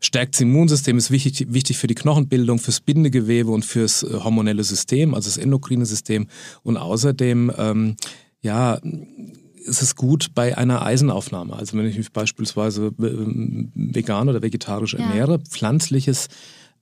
Stärkt 0.00 0.34
das 0.34 0.40
Immunsystem, 0.40 0.96
ist 0.96 1.10
wichtig, 1.10 1.52
wichtig 1.52 1.76
für 1.76 1.88
die 1.88 1.94
Knochenbildung, 1.94 2.58
fürs 2.58 2.80
Bindegewebe 2.80 3.50
und 3.50 3.64
fürs 3.64 4.02
äh, 4.02 4.12
hormonelle 4.12 4.64
System, 4.64 5.14
also 5.14 5.28
das 5.28 5.38
endokrine 5.38 5.86
System. 5.86 6.28
Und 6.62 6.76
außerdem, 6.76 7.52
ähm, 7.56 7.96
ja, 8.40 8.78
ist 9.64 9.82
es 9.82 9.96
gut 9.96 10.28
bei 10.34 10.56
einer 10.56 10.82
Eisenaufnahme. 10.84 11.54
Also 11.54 11.76
wenn 11.76 11.86
ich 11.86 11.96
mich 11.98 12.12
beispielsweise 12.12 12.86
äh, 12.86 12.92
vegan 13.74 14.28
oder 14.28 14.42
vegetarisch 14.42 14.94
Ja. 14.94 15.00
ernähre, 15.00 15.38
pflanzliches 15.40 16.28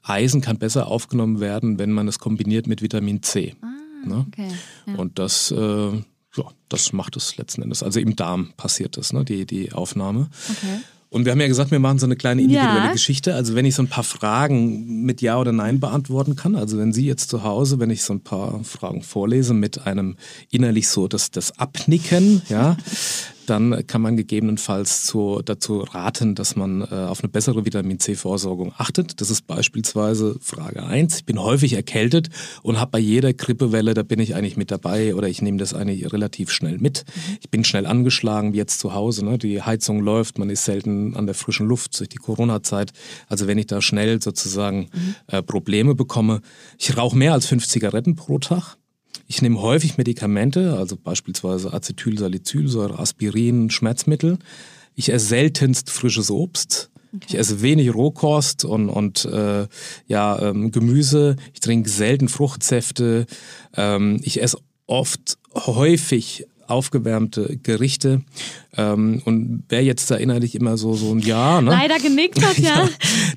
Eisen 0.02 0.40
kann 0.40 0.58
besser 0.58 0.86
aufgenommen 0.86 1.40
werden, 1.40 1.78
wenn 1.78 1.90
man 1.92 2.06
es 2.06 2.18
kombiniert 2.18 2.66
mit 2.68 2.80
Vitamin 2.82 3.22
C. 3.22 3.56
ne? 4.04 4.24
Okay. 4.28 4.48
Ja. 4.86 4.94
Und 4.96 5.18
das, 5.18 5.50
äh, 5.50 5.56
ja, 5.56 6.44
das 6.68 6.92
macht 6.92 7.16
es 7.16 7.36
letzten 7.38 7.62
Endes. 7.62 7.82
Also 7.82 7.98
im 7.98 8.14
Darm 8.14 8.52
passiert 8.56 8.96
das, 8.96 9.12
ne? 9.12 9.24
die, 9.24 9.46
die 9.46 9.72
Aufnahme. 9.72 10.28
Okay. 10.48 10.78
Und 11.16 11.24
wir 11.24 11.32
haben 11.32 11.40
ja 11.40 11.48
gesagt, 11.48 11.70
wir 11.70 11.78
machen 11.78 11.98
so 11.98 12.04
eine 12.04 12.14
kleine 12.14 12.42
individuelle 12.42 12.86
Ja. 12.86 12.92
Geschichte. 12.92 13.34
Also 13.34 13.54
wenn 13.54 13.64
ich 13.64 13.74
so 13.74 13.82
ein 13.82 13.88
paar 13.88 14.04
Fragen 14.04 15.02
mit 15.02 15.22
Ja 15.22 15.38
oder 15.40 15.50
Nein 15.50 15.80
beantworten 15.80 16.36
kann, 16.36 16.54
also 16.54 16.76
wenn 16.76 16.92
Sie 16.92 17.06
jetzt 17.06 17.30
zu 17.30 17.42
Hause, 17.42 17.80
wenn 17.80 17.88
ich 17.88 18.02
so 18.02 18.12
ein 18.12 18.20
paar 18.20 18.62
Fragen 18.64 19.02
vorlese 19.02 19.54
mit 19.54 19.86
einem 19.86 20.16
innerlich 20.50 20.88
so 20.88 21.08
das, 21.08 21.30
das 21.30 21.58
Abnicken, 21.58 22.42
ja, 22.50 22.76
dann 23.46 23.86
kann 23.86 24.02
man 24.02 24.16
gegebenenfalls 24.16 25.06
zu, 25.06 25.40
dazu 25.44 25.78
raten, 25.78 26.34
dass 26.34 26.56
man 26.56 26.82
äh, 26.82 26.86
auf 26.94 27.22
eine 27.22 27.30
bessere 27.30 27.64
Vitamin 27.64 27.98
C-Versorgung 27.98 28.72
achtet. 28.76 29.20
Das 29.20 29.30
ist 29.30 29.46
beispielsweise 29.46 30.36
Frage 30.40 30.84
1. 30.84 31.18
Ich 31.18 31.24
bin 31.24 31.40
häufig 31.40 31.72
erkältet 31.72 32.28
und 32.62 32.78
habe 32.78 32.92
bei 32.92 32.98
jeder 32.98 33.32
Grippewelle, 33.32 33.94
da 33.94 34.02
bin 34.02 34.20
ich 34.20 34.34
eigentlich 34.34 34.56
mit 34.56 34.70
dabei 34.70 35.14
oder 35.14 35.28
ich 35.28 35.42
nehme 35.42 35.58
das 35.58 35.74
eigentlich 35.74 36.12
relativ 36.12 36.50
schnell 36.50 36.78
mit. 36.78 37.04
Ich 37.40 37.50
bin 37.50 37.64
schnell 37.64 37.86
angeschlagen, 37.86 38.52
wie 38.52 38.58
jetzt 38.58 38.80
zu 38.80 38.94
Hause. 38.94 39.24
Ne? 39.24 39.38
Die 39.38 39.62
Heizung 39.62 40.00
läuft, 40.00 40.38
man 40.38 40.50
ist 40.50 40.64
selten 40.64 41.16
an 41.16 41.26
der 41.26 41.34
frischen 41.34 41.66
Luft 41.66 41.98
durch 41.98 42.08
die 42.08 42.18
Corona-Zeit. 42.18 42.92
Also 43.28 43.46
wenn 43.46 43.58
ich 43.58 43.66
da 43.66 43.80
schnell 43.80 44.20
sozusagen 44.20 44.90
äh, 45.28 45.42
Probleme 45.42 45.94
bekomme. 45.94 46.40
Ich 46.78 46.96
rauche 46.96 47.16
mehr 47.16 47.32
als 47.32 47.46
fünf 47.46 47.66
Zigaretten 47.66 48.16
pro 48.16 48.38
Tag. 48.38 48.76
Ich 49.28 49.42
nehme 49.42 49.60
häufig 49.60 49.98
Medikamente, 49.98 50.76
also 50.76 50.96
beispielsweise 50.96 51.72
Acetylsalicylsäure, 51.72 52.98
Aspirin, 52.98 53.70
Schmerzmittel. 53.70 54.38
Ich 54.94 55.12
esse 55.12 55.26
seltenst 55.26 55.90
frisches 55.90 56.30
Obst. 56.30 56.90
Ich 57.26 57.38
esse 57.38 57.62
wenig 57.62 57.94
Rohkost 57.94 58.64
und, 58.64 58.88
und 58.88 59.24
äh, 59.24 59.66
ja, 60.06 60.38
ähm, 60.40 60.70
Gemüse. 60.70 61.36
Ich 61.54 61.60
trinke 61.60 61.88
selten 61.88 62.28
Fruchtsäfte. 62.28 63.26
Ähm, 63.74 64.20
ich 64.22 64.42
esse 64.42 64.58
oft 64.86 65.38
häufig 65.54 66.46
aufgewärmte 66.68 67.58
Gerichte. 67.62 68.22
Ähm, 68.76 69.22
und 69.24 69.64
wer 69.68 69.82
jetzt 69.82 70.10
da 70.10 70.16
innerlich 70.16 70.54
immer 70.54 70.76
so, 70.76 70.94
so 70.94 71.14
ein 71.14 71.20
Ja, 71.20 71.60
ne? 71.60 71.70
Leider 71.70 71.98
genickt 71.98 72.44
hat, 72.44 72.58
ja. 72.58 72.88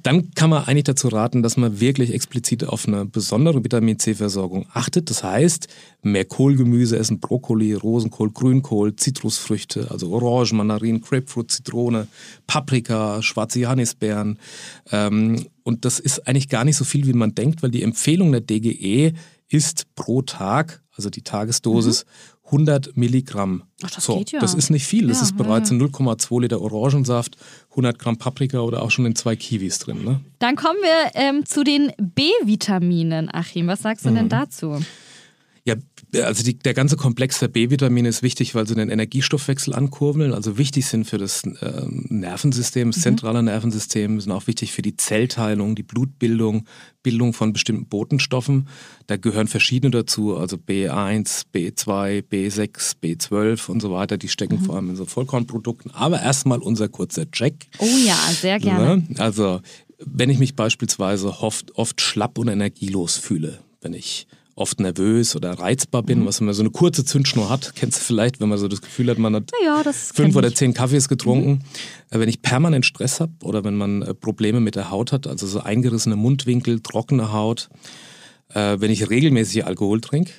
dann 0.03 0.31
kann 0.33 0.49
man 0.49 0.65
eigentlich 0.65 0.83
dazu 0.83 1.07
raten, 1.07 1.43
dass 1.43 1.57
man 1.57 1.79
wirklich 1.79 2.13
explizit 2.13 2.65
auf 2.65 2.87
eine 2.87 3.05
besondere 3.05 3.63
Vitamin 3.63 3.99
C-Versorgung 3.99 4.65
achtet. 4.73 5.09
Das 5.09 5.23
heißt, 5.23 5.67
mehr 6.01 6.25
Kohlgemüse 6.25 6.97
essen, 6.97 7.19
Brokkoli, 7.19 7.73
Rosenkohl, 7.73 8.31
Grünkohl, 8.31 8.95
Zitrusfrüchte, 8.95 9.89
also 9.91 10.11
Orangen, 10.11 10.57
Mandarinen, 10.57 11.01
Grapefruit, 11.01 11.51
Zitrone, 11.51 12.07
Paprika, 12.47 13.21
schwarze 13.21 13.59
Johannisbeeren. 13.59 14.39
Ähm, 14.91 15.45
und 15.63 15.85
das 15.85 15.99
ist 15.99 16.27
eigentlich 16.27 16.49
gar 16.49 16.65
nicht 16.65 16.77
so 16.77 16.85
viel, 16.85 17.05
wie 17.07 17.13
man 17.13 17.35
denkt, 17.35 17.63
weil 17.63 17.71
die 17.71 17.83
Empfehlung 17.83 18.31
der 18.31 18.41
DGE 18.41 19.13
isst 19.49 19.93
pro 19.95 20.21
Tag, 20.21 20.81
also 20.95 21.09
die 21.09 21.21
Tagesdosis, 21.21 22.05
mhm. 22.05 22.38
100 22.51 22.97
Milligramm. 22.97 23.63
Ach, 23.83 23.91
das 23.91 24.05
so, 24.05 24.17
geht 24.17 24.31
ja. 24.31 24.39
Das 24.39 24.53
ist 24.53 24.69
nicht 24.69 24.85
viel. 24.85 25.03
Ja, 25.03 25.09
das 25.09 25.21
ist 25.21 25.37
bereits 25.37 25.69
ja, 25.69 25.75
in 25.75 25.83
0,2 25.83 26.41
Liter 26.41 26.61
Orangensaft, 26.61 27.37
100 27.71 27.99
Gramm 27.99 28.17
Paprika 28.17 28.59
oder 28.59 28.81
auch 28.81 28.91
schon 28.91 29.05
in 29.05 29.15
zwei 29.15 29.35
Kiwis 29.35 29.79
drin. 29.79 30.03
Ne? 30.03 30.19
Dann 30.39 30.55
kommen 30.55 30.79
wir 30.81 31.11
ähm, 31.13 31.45
zu 31.45 31.63
den 31.63 31.91
B-Vitaminen, 31.97 33.29
Achim. 33.31 33.67
Was 33.67 33.83
sagst 33.83 34.05
du 34.05 34.09
mhm. 34.09 34.15
denn 34.15 34.29
dazu? 34.29 34.79
Also 36.15 36.43
die, 36.43 36.57
der 36.57 36.73
ganze 36.73 36.97
Komplex 36.97 37.39
der 37.39 37.49
B-Vitamine 37.49 38.09
ist 38.09 38.23
wichtig, 38.23 38.55
weil 38.55 38.67
sie 38.67 38.73
den 38.73 38.89
Energiestoffwechsel 38.89 39.75
ankurbeln, 39.75 40.33
also 40.33 40.57
wichtig 40.57 40.87
sind 40.87 41.05
für 41.05 41.19
das 41.19 41.43
äh, 41.43 41.83
Nervensystem, 41.87 42.89
das 42.89 42.97
mhm. 42.97 43.01
zentrale 43.01 43.43
Nervensystem, 43.43 44.19
sind 44.19 44.31
auch 44.31 44.47
wichtig 44.47 44.71
für 44.71 44.81
die 44.81 44.97
Zellteilung, 44.97 45.75
die 45.75 45.83
Blutbildung, 45.83 46.65
Bildung 47.03 47.33
von 47.33 47.53
bestimmten 47.53 47.85
Botenstoffen. 47.85 48.67
Da 49.07 49.17
gehören 49.17 49.47
verschiedene 49.47 49.91
dazu, 49.91 50.35
also 50.35 50.57
B1, 50.57 51.43
B2, 51.53 52.23
B6, 52.23 52.95
B12 53.03 53.69
und 53.69 53.81
so 53.81 53.91
weiter. 53.91 54.17
Die 54.17 54.29
stecken 54.29 54.61
mhm. 54.61 54.65
vor 54.65 54.75
allem 54.75 54.89
in 54.89 54.95
so 54.95 55.05
Vollkornprodukten. 55.05 55.91
Aber 55.91 56.21
erstmal 56.21 56.59
unser 56.59 56.89
kurzer 56.89 57.29
Check. 57.29 57.67
Oh 57.77 57.85
ja, 58.05 58.17
sehr 58.31 58.59
gerne. 58.59 59.03
Ne? 59.07 59.19
Also 59.19 59.61
wenn 59.99 60.29
ich 60.29 60.39
mich 60.39 60.55
beispielsweise 60.55 61.41
oft, 61.41 61.75
oft 61.75 62.01
schlapp 62.01 62.37
und 62.37 62.47
energielos 62.47 63.17
fühle, 63.17 63.59
wenn 63.81 63.93
ich 63.93 64.27
oft 64.59 64.79
nervös 64.79 65.35
oder 65.35 65.53
reizbar 65.53 66.03
bin, 66.03 66.19
mhm. 66.19 66.25
was 66.25 66.41
man 66.41 66.53
so 66.53 66.61
eine 66.61 66.69
kurze 66.69 67.05
Zündschnur 67.05 67.49
hat. 67.49 67.73
Kennst 67.75 67.99
du 67.99 68.03
vielleicht, 68.03 68.39
wenn 68.39 68.49
man 68.49 68.57
so 68.57 68.67
das 68.67 68.81
Gefühl 68.81 69.09
hat, 69.09 69.17
man 69.17 69.35
hat 69.35 69.51
ja, 69.63 69.81
fünf 69.91 70.35
oder 70.35 70.53
zehn 70.53 70.73
Kaffees 70.73 71.07
getrunken. 71.07 71.49
Mhm. 71.49 71.61
Äh, 72.11 72.19
wenn 72.19 72.29
ich 72.29 72.41
permanent 72.41 72.85
Stress 72.85 73.19
habe 73.19 73.31
oder 73.43 73.63
wenn 73.63 73.75
man 73.75 74.01
äh, 74.01 74.13
Probleme 74.13 74.59
mit 74.59 74.75
der 74.75 74.91
Haut 74.91 75.11
hat, 75.11 75.27
also 75.27 75.47
so 75.47 75.61
eingerissene 75.61 76.15
Mundwinkel, 76.15 76.81
trockene 76.81 77.31
Haut, 77.31 77.69
äh, 78.53 78.77
wenn 78.79 78.91
ich 78.91 79.09
regelmäßig 79.09 79.65
Alkohol 79.65 80.01
trinke, 80.01 80.33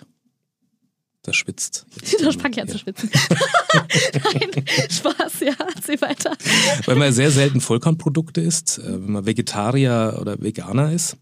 das 1.23 1.37
schwitzt. 1.37 1.87
Das 2.23 2.37
fängt 2.37 2.57
ja 2.57 2.67
zu 2.67 2.79
schwitzen. 2.79 3.11
Nein, 3.73 4.65
Spaß, 4.91 5.41
ja, 5.41 5.55
erzähl 5.75 6.01
weiter. 6.01 6.37
Weil 6.85 6.97
man 6.97 7.13
sehr 7.13 7.31
selten 7.31 7.61
Vollkornprodukte 7.61 8.41
isst, 8.41 8.81
wenn 8.85 9.13
man 9.13 9.27
Vegetarier 9.27 10.19
oder 10.21 10.41
Veganer 10.41 10.93
ist, 10.93 11.17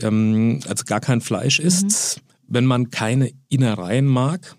ähm, 0.00 0.60
also 0.68 0.84
gar 0.84 1.00
kein 1.00 1.20
Fleisch 1.20 1.58
isst, 1.58 2.18
mhm 2.18 2.25
wenn 2.48 2.66
man 2.66 2.90
keine 2.90 3.32
Innereien 3.48 4.06
mag. 4.06 4.56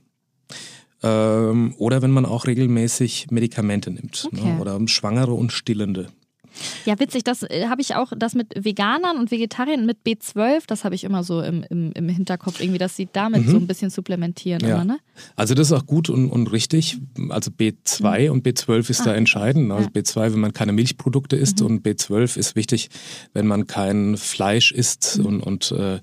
Ähm, 1.03 1.75
oder 1.77 2.01
wenn 2.01 2.11
man 2.11 2.25
auch 2.25 2.47
regelmäßig 2.47 3.27
Medikamente 3.29 3.91
nimmt 3.91 4.27
ne, 4.31 4.39
okay. 4.39 4.53
ne, 4.53 4.59
oder 4.59 4.79
Schwangere 4.87 5.33
und 5.33 5.51
Stillende. 5.51 6.07
Ja, 6.85 6.99
witzig, 6.99 7.23
das 7.23 7.43
äh, 7.43 7.67
habe 7.67 7.81
ich 7.81 7.95
auch, 7.95 8.13
das 8.15 8.35
mit 8.35 8.53
Veganern 8.55 9.17
und 9.17 9.31
Vegetariern 9.31 9.85
mit 9.85 9.99
B12, 10.05 10.63
das 10.67 10.83
habe 10.83 10.95
ich 10.95 11.03
immer 11.03 11.23
so 11.23 11.41
im, 11.41 11.63
im, 11.69 11.91
im 11.93 12.09
Hinterkopf, 12.09 12.59
irgendwie, 12.59 12.77
dass 12.77 12.95
sie 12.95 13.07
damit 13.11 13.45
mhm. 13.45 13.51
so 13.51 13.57
ein 13.57 13.67
bisschen 13.67 13.89
supplementieren. 13.89 14.61
Ja. 14.61 14.75
Immer, 14.75 14.85
ne? 14.85 14.99
Also 15.35 15.53
das 15.53 15.67
ist 15.67 15.73
auch 15.73 15.85
gut 15.85 16.09
und, 16.09 16.29
und 16.29 16.51
richtig. 16.51 16.97
Also 17.29 17.51
B2 17.51 18.25
mhm. 18.25 18.31
und 18.31 18.47
B12 18.47 18.89
ist 18.89 19.01
ah, 19.01 19.05
da 19.05 19.15
entscheidend. 19.15 19.71
Also 19.71 19.89
ja. 19.93 20.01
B2, 20.01 20.33
wenn 20.33 20.39
man 20.39 20.53
keine 20.53 20.71
Milchprodukte 20.71 21.35
isst 21.35 21.59
mhm. 21.61 21.67
und 21.67 21.85
B12 21.85 22.37
ist 22.37 22.55
wichtig, 22.55 22.89
wenn 23.33 23.47
man 23.47 23.67
kein 23.67 24.17
Fleisch 24.17 24.71
isst 24.71 25.17
mhm. 25.17 25.25
und, 25.25 25.41
und 25.41 25.71
äh, 25.71 25.99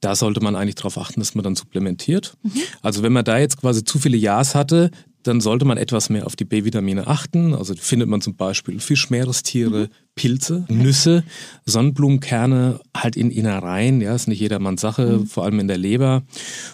da 0.00 0.14
sollte 0.14 0.40
man 0.40 0.56
eigentlich 0.56 0.76
darauf 0.76 0.98
achten, 0.98 1.20
dass 1.20 1.34
man 1.34 1.44
dann 1.44 1.56
supplementiert. 1.56 2.36
Mhm. 2.42 2.62
Also 2.82 3.02
wenn 3.02 3.12
man 3.12 3.24
da 3.24 3.38
jetzt 3.38 3.60
quasi 3.60 3.84
zu 3.84 3.98
viele 3.98 4.16
Ja's 4.16 4.54
hatte, 4.54 4.90
dann 5.26 5.40
sollte 5.40 5.64
man 5.64 5.78
etwas 5.78 6.08
mehr 6.10 6.26
auf 6.26 6.36
die 6.36 6.44
B-Vitamine 6.44 7.06
achten. 7.06 7.54
Also 7.54 7.74
findet 7.74 8.08
man 8.08 8.20
zum 8.20 8.36
Beispiel 8.36 8.80
Fischmeerestiere, 8.80 9.84
mhm. 9.84 9.88
Pilze, 10.14 10.64
Nüsse, 10.68 11.24
Sonnenblumenkerne, 11.64 12.80
halt 12.96 13.16
in 13.16 13.30
Innereien. 13.30 14.00
Ja, 14.00 14.14
ist 14.14 14.28
nicht 14.28 14.40
jedermanns 14.40 14.80
Sache, 14.80 15.18
mhm. 15.18 15.26
vor 15.26 15.44
allem 15.44 15.58
in 15.58 15.68
der 15.68 15.78
Leber. 15.78 16.22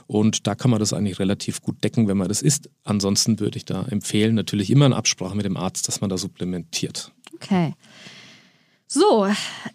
Und 0.07 0.47
da 0.47 0.55
kann 0.55 0.71
man 0.71 0.81
das 0.81 0.93
eigentlich 0.93 1.19
relativ 1.19 1.63
gut 1.63 1.83
decken, 1.83 2.09
wenn 2.09 2.17
man 2.17 2.29
das 2.29 2.43
isst. 2.43 2.69
Ansonsten 2.85 3.41
würde 3.41 3.57
ich 3.57 3.65
da 3.65 3.85
empfehlen, 3.85 4.35
natürlich 4.35 4.71
immer 4.71 4.87
in 4.87 4.93
Absprache 4.93 5.37
mit 5.37 5.45
dem 5.45 5.57
Arzt, 5.57 5.89
dass 5.89 6.01
man 6.01 6.11
da 6.11 6.19
supplementiert. 6.19 7.13
Okay. 7.35 7.75
So, 8.87 9.27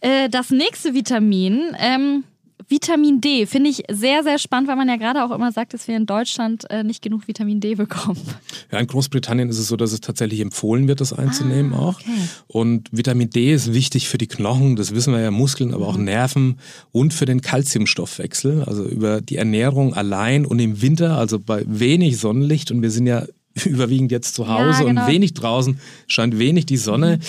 äh, 0.02 0.30
das 0.30 0.52
nächste 0.52 0.94
Vitamin. 0.94 1.76
Ähm 1.80 2.24
Vitamin 2.70 3.22
D 3.22 3.46
finde 3.46 3.70
ich 3.70 3.84
sehr, 3.90 4.24
sehr 4.24 4.40
spannend, 4.40 4.68
weil 4.68 4.76
man 4.76 4.90
ja 4.90 4.98
gerade 4.98 5.24
auch 5.24 5.32
immer 5.32 5.54
sagt, 5.54 5.74
dass 5.74 5.88
wir 5.88 5.96
in 5.96 6.06
Deutschland 6.06 6.70
äh, 6.70 6.84
nicht 6.84 7.02
genug 7.02 7.28
Vitamin 7.28 7.62
D 7.62 7.76
bekommen. 7.76 8.20
Ja, 8.72 8.80
in 8.80 8.88
Großbritannien 8.88 9.48
ist 9.48 9.60
es 9.60 9.68
so, 9.68 9.78
dass 9.78 9.94
es 9.94 10.02
tatsächlich 10.02 10.42
empfohlen 10.42 10.90
wird, 10.90 11.00
das 11.00 11.14
einzunehmen 11.14 11.74
ah, 11.74 11.80
auch. 11.80 12.02
Okay. 12.02 12.12
Und 12.48 12.90
Vitamin 12.92 13.30
D 13.30 13.54
ist 13.54 13.74
wichtig 13.74 14.10
für 14.10 14.18
die 14.18 14.28
Knochen, 14.28 14.76
das 14.76 14.94
wissen 14.94 15.14
wir 15.14 15.22
ja, 15.22 15.32
Muskeln, 15.32 15.74
aber 15.74 15.88
auch 15.88 15.98
mhm. 15.98 16.04
Nerven 16.04 16.60
und 16.92 17.14
für 17.14 17.26
den 17.26 17.42
Kalziumstoffwechsel. 17.42 18.64
Also 18.64 18.84
über 18.84 19.22
die 19.22 19.38
Ernährung 19.38 19.94
allein 19.94 20.46
und 20.46 20.60
im 20.60 20.82
Winter, 20.82 21.18
also 21.18 21.40
bei 21.40 21.64
wenig 21.66 22.18
Sonnenlicht 22.18 22.72
und 22.72 22.82
wir 22.82 22.92
sind 22.92 23.08
ja 23.08 23.24
überwiegend 23.66 24.12
jetzt 24.12 24.36
zu 24.36 24.48
Hause 24.48 24.84
ja, 24.84 24.88
genau. 24.88 25.02
und 25.02 25.08
wenig 25.12 25.34
draußen, 25.34 25.80
scheint 26.08 26.38
wenig 26.38 26.66
die 26.66 26.78
Sonne. 26.78 27.18
Mhm 27.18 27.22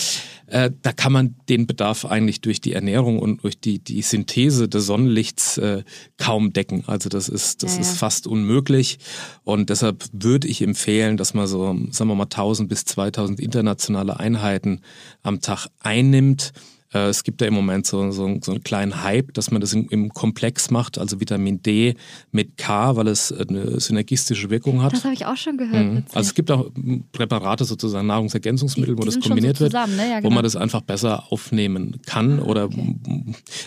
äh, 0.50 0.70
da 0.82 0.92
kann 0.92 1.12
man 1.12 1.37
den 1.49 1.66
Bedarf 1.66 2.06
eigentlich 2.06 2.40
durch 2.40 2.61
die 2.61 2.73
Ernährung 2.73 3.18
und 3.18 3.42
durch 3.42 3.61
die, 3.61 3.78
die 3.78 4.00
Synthese 4.00 4.68
des 4.68 4.87
Sonnenlichts 4.87 5.58
äh, 5.58 5.82
kaum 6.16 6.52
decken. 6.54 6.85
Also 6.87 7.11
das 7.11 7.28
ist, 7.28 7.62
das 7.62 7.75
ja, 7.75 7.82
ist 7.82 7.99
fast 7.99 8.26
unmöglich. 8.26 8.99
Und 9.44 9.68
deshalb 9.68 10.04
würde 10.12 10.49
ich 10.49 10.62
empfehlen, 10.62 11.18
dass 11.18 11.35
man 11.35 11.47
so, 11.47 11.76
sagen 11.90 12.08
wir 12.08 12.14
mal, 12.14 12.25
1000 12.25 12.68
bis 12.68 12.87
2000 12.87 13.40
internationale 13.40 14.18
Einheiten 14.18 14.80
am 15.23 15.40
Tag 15.40 15.66
einnimmt. 15.80 16.52
Äh, 16.92 17.09
es 17.09 17.23
gibt 17.23 17.40
ja 17.40 17.47
im 17.47 17.54
Moment 17.54 17.87
so, 17.87 18.11
so, 18.11 18.38
so 18.42 18.52
einen 18.52 18.62
kleinen 18.62 19.02
Hype, 19.02 19.35
dass 19.35 19.50
man 19.50 19.61
das 19.61 19.73
im, 19.75 19.88
im, 19.90 20.09
Komplex 20.11 20.71
macht, 20.71 20.99
also 20.99 21.21
Vitamin 21.21 21.62
D 21.62 21.95
mit 22.33 22.57
K, 22.57 22.97
weil 22.97 23.09
es 23.09 23.30
eine 23.30 23.78
synergistische 23.78 24.49
Wirkung 24.49 24.83
hat. 24.83 24.92
Das 24.92 25.04
habe 25.04 25.14
ich 25.14 25.26
auch 25.26 25.37
schon 25.37 25.59
gehört. 25.59 25.85
Mhm. 25.85 26.04
Also 26.14 26.28
es 26.28 26.35
gibt 26.35 26.50
auch 26.50 26.71
Präparate, 27.12 27.64
sozusagen 27.64 28.07
Nahrungsergänzungsmittel, 28.07 28.95
die, 28.97 29.02
wo 29.02 29.04
das 29.04 29.21
kombiniert 29.21 29.61
wird, 29.61 29.75
ne? 29.75 29.80
ja, 29.99 30.21
genau. 30.21 30.30
wo 30.30 30.30
man 30.30 30.42
das 30.42 30.57
einfach 30.57 30.80
besser 30.80 31.30
aufnehmen 31.30 32.00
kann. 32.07 32.40
Ah, 32.40 32.45
oder, 32.45 32.64
okay. 32.64 32.97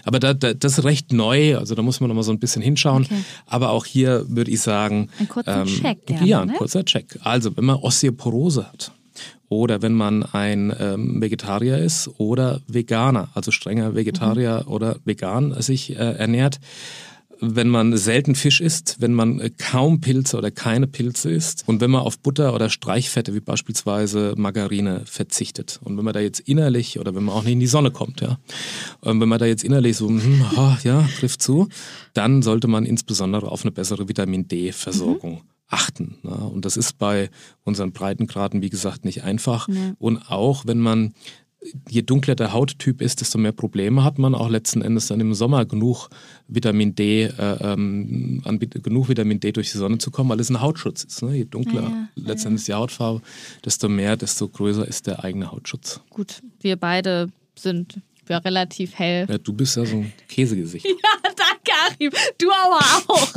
Aber 0.04 0.20
da, 0.20 0.34
da, 0.34 0.54
das 0.54 0.80
ist 0.80 0.84
recht 0.84 1.14
neu, 1.14 1.58
also 1.58 1.76
da 1.76 1.84
muss 1.84 2.00
man 2.00 2.08
noch 2.08 2.16
mal 2.16 2.24
so 2.24 2.32
ein 2.32 2.40
bisschen 2.40 2.62
hinschauen. 2.62 3.04
Okay. 3.04 3.24
Aber 3.46 3.70
auch 3.70 3.86
hier 3.86 4.26
würde 4.30 4.50
ich 4.50 4.62
sagen... 4.62 5.10
Ein 5.20 5.28
kurzer 5.28 5.62
ähm, 5.62 5.68
Check, 5.68 6.08
gerne, 6.08 6.28
Ja, 6.28 6.42
ein 6.42 6.48
ne? 6.48 6.54
kurzer 6.54 6.84
Check. 6.84 7.20
Also 7.22 7.56
wenn 7.56 7.66
man 7.66 7.76
Osteoporose 7.76 8.66
hat, 8.66 8.92
oder 9.52 9.82
wenn 9.82 9.94
man 9.94 10.24
ein 10.24 10.74
ähm, 10.80 11.22
Vegetarier 11.22 11.78
ist 11.78 12.10
oder 12.18 12.62
Veganer, 12.68 13.28
also 13.34 13.52
strenger 13.52 13.96
Vegetarier 13.96 14.64
mhm. 14.66 14.72
oder 14.72 14.96
vegan 15.04 15.62
sich 15.62 15.92
äh, 15.92 15.96
ernährt. 15.96 16.62
Wenn 17.44 17.68
man 17.68 17.98
selten 17.98 18.36
Fisch 18.36 18.62
isst, 18.62 18.98
wenn 19.00 19.14
man 19.14 19.42
äh, 19.42 19.50
kaum 19.50 20.00
Pilze 20.00 20.38
oder 20.38 20.52
keine 20.52 20.88
Pilze 20.88 21.30
isst 21.32 21.68
und 21.68 21.82
wenn 21.82 21.92
man 21.92 22.00
auf 22.02 22.18
Butter 22.20 22.54
oder 22.54 22.70
Streichfette 22.70 23.34
wie 23.34 23.42
beispielsweise 23.42 24.36
Margarine 24.38 25.02
verzichtet 25.04 25.82
und 25.84 25.98
wenn 25.98 26.06
man 26.06 26.14
da 26.14 26.22
jetzt 26.22 26.40
innerlich 26.40 26.98
oder 26.98 27.14
wenn 27.14 27.26
man 27.26 27.36
auch 27.36 27.44
nicht 27.44 27.54
in 27.54 27.60
die 27.60 27.68
Sonne 27.68 27.92
kommt, 27.92 28.22
ja, 28.22 28.38
und 29.02 29.20
wenn 29.20 29.28
man 29.28 29.40
da 29.40 29.48
jetzt 29.48 29.66
innerlich 29.66 29.98
so, 29.98 30.08
hm, 30.08 30.46
oh, 30.56 30.76
ja, 30.86 31.10
trifft 31.20 31.42
zu, 31.42 31.68
dann 32.14 32.42
sollte 32.42 32.70
man 32.70 32.86
insbesondere 32.86 33.52
auf 33.52 33.64
eine 33.64 33.72
bessere 33.74 34.08
Vitamin 34.08 34.48
D-Versorgung 34.48 35.34
mhm 35.34 35.51
achten. 35.72 36.18
Ne? 36.24 36.32
Und 36.32 36.66
das 36.66 36.78
ist 36.78 36.98
bei 36.98 37.30
unseren 37.64 37.92
Breitengraden, 37.92 38.62
wie 38.62 38.70
gesagt, 38.70 39.06
nicht 39.06 39.24
einfach. 39.24 39.68
Nee. 39.68 39.94
Und 40.00 40.30
auch 40.30 40.66
wenn 40.66 40.80
man 40.80 41.14
je 41.88 42.02
dunkler 42.02 42.36
der 42.36 42.54
Hauttyp 42.54 43.02
ist, 43.02 43.22
desto 43.22 43.38
mehr 43.38 43.52
Probleme 43.52 44.04
hat 44.04 44.18
man 44.18 44.34
auch 44.34 44.50
letzten 44.50 44.82
Endes 44.82 45.08
dann 45.08 45.20
im 45.20 45.34
Sommer 45.34 45.66
genug 45.66 46.10
Vitamin 46.48 46.96
D, 46.96 47.26
äh, 47.26 47.32
ähm, 47.38 48.42
an 48.46 48.60
genug 48.60 49.10
Vitamin 49.10 49.40
D 49.40 49.52
durch 49.52 49.72
die 49.72 49.78
Sonne 49.78 50.00
zu 50.00 50.12
kommen, 50.12 50.30
weil 50.30 50.40
es 50.40 50.50
ein 50.50 50.62
Hautschutz 50.62 51.04
ist. 51.04 51.22
Ne? 51.22 51.36
Je 51.36 51.46
dunkler 51.46 51.84
ja, 51.84 51.90
ja, 51.90 52.08
letztendlich 52.16 52.68
ja. 52.68 52.78
die 52.78 52.82
Hautfarbe, 52.82 53.22
desto 53.64 53.90
mehr, 53.90 54.18
desto 54.18 54.48
größer 54.48 54.88
ist 54.88 55.08
der 55.08 55.24
eigene 55.24 55.52
Hautschutz. 55.52 56.02
Gut, 56.10 56.42
wir 56.62 56.78
beide 56.78 57.30
sind 57.56 58.02
ja 58.30 58.38
relativ 58.38 58.98
hell. 58.98 59.28
Ja, 59.30 59.38
du 59.38 59.54
bist 59.54 59.78
ja 59.78 59.86
so 59.86 59.98
ein 59.98 60.14
Käsegesicht. 60.28 60.86
ja, 60.86 60.94
danke, 61.24 61.72
Achim. 61.88 62.12
Du 62.38 62.52
aber 62.52 62.80
auch. 63.08 63.28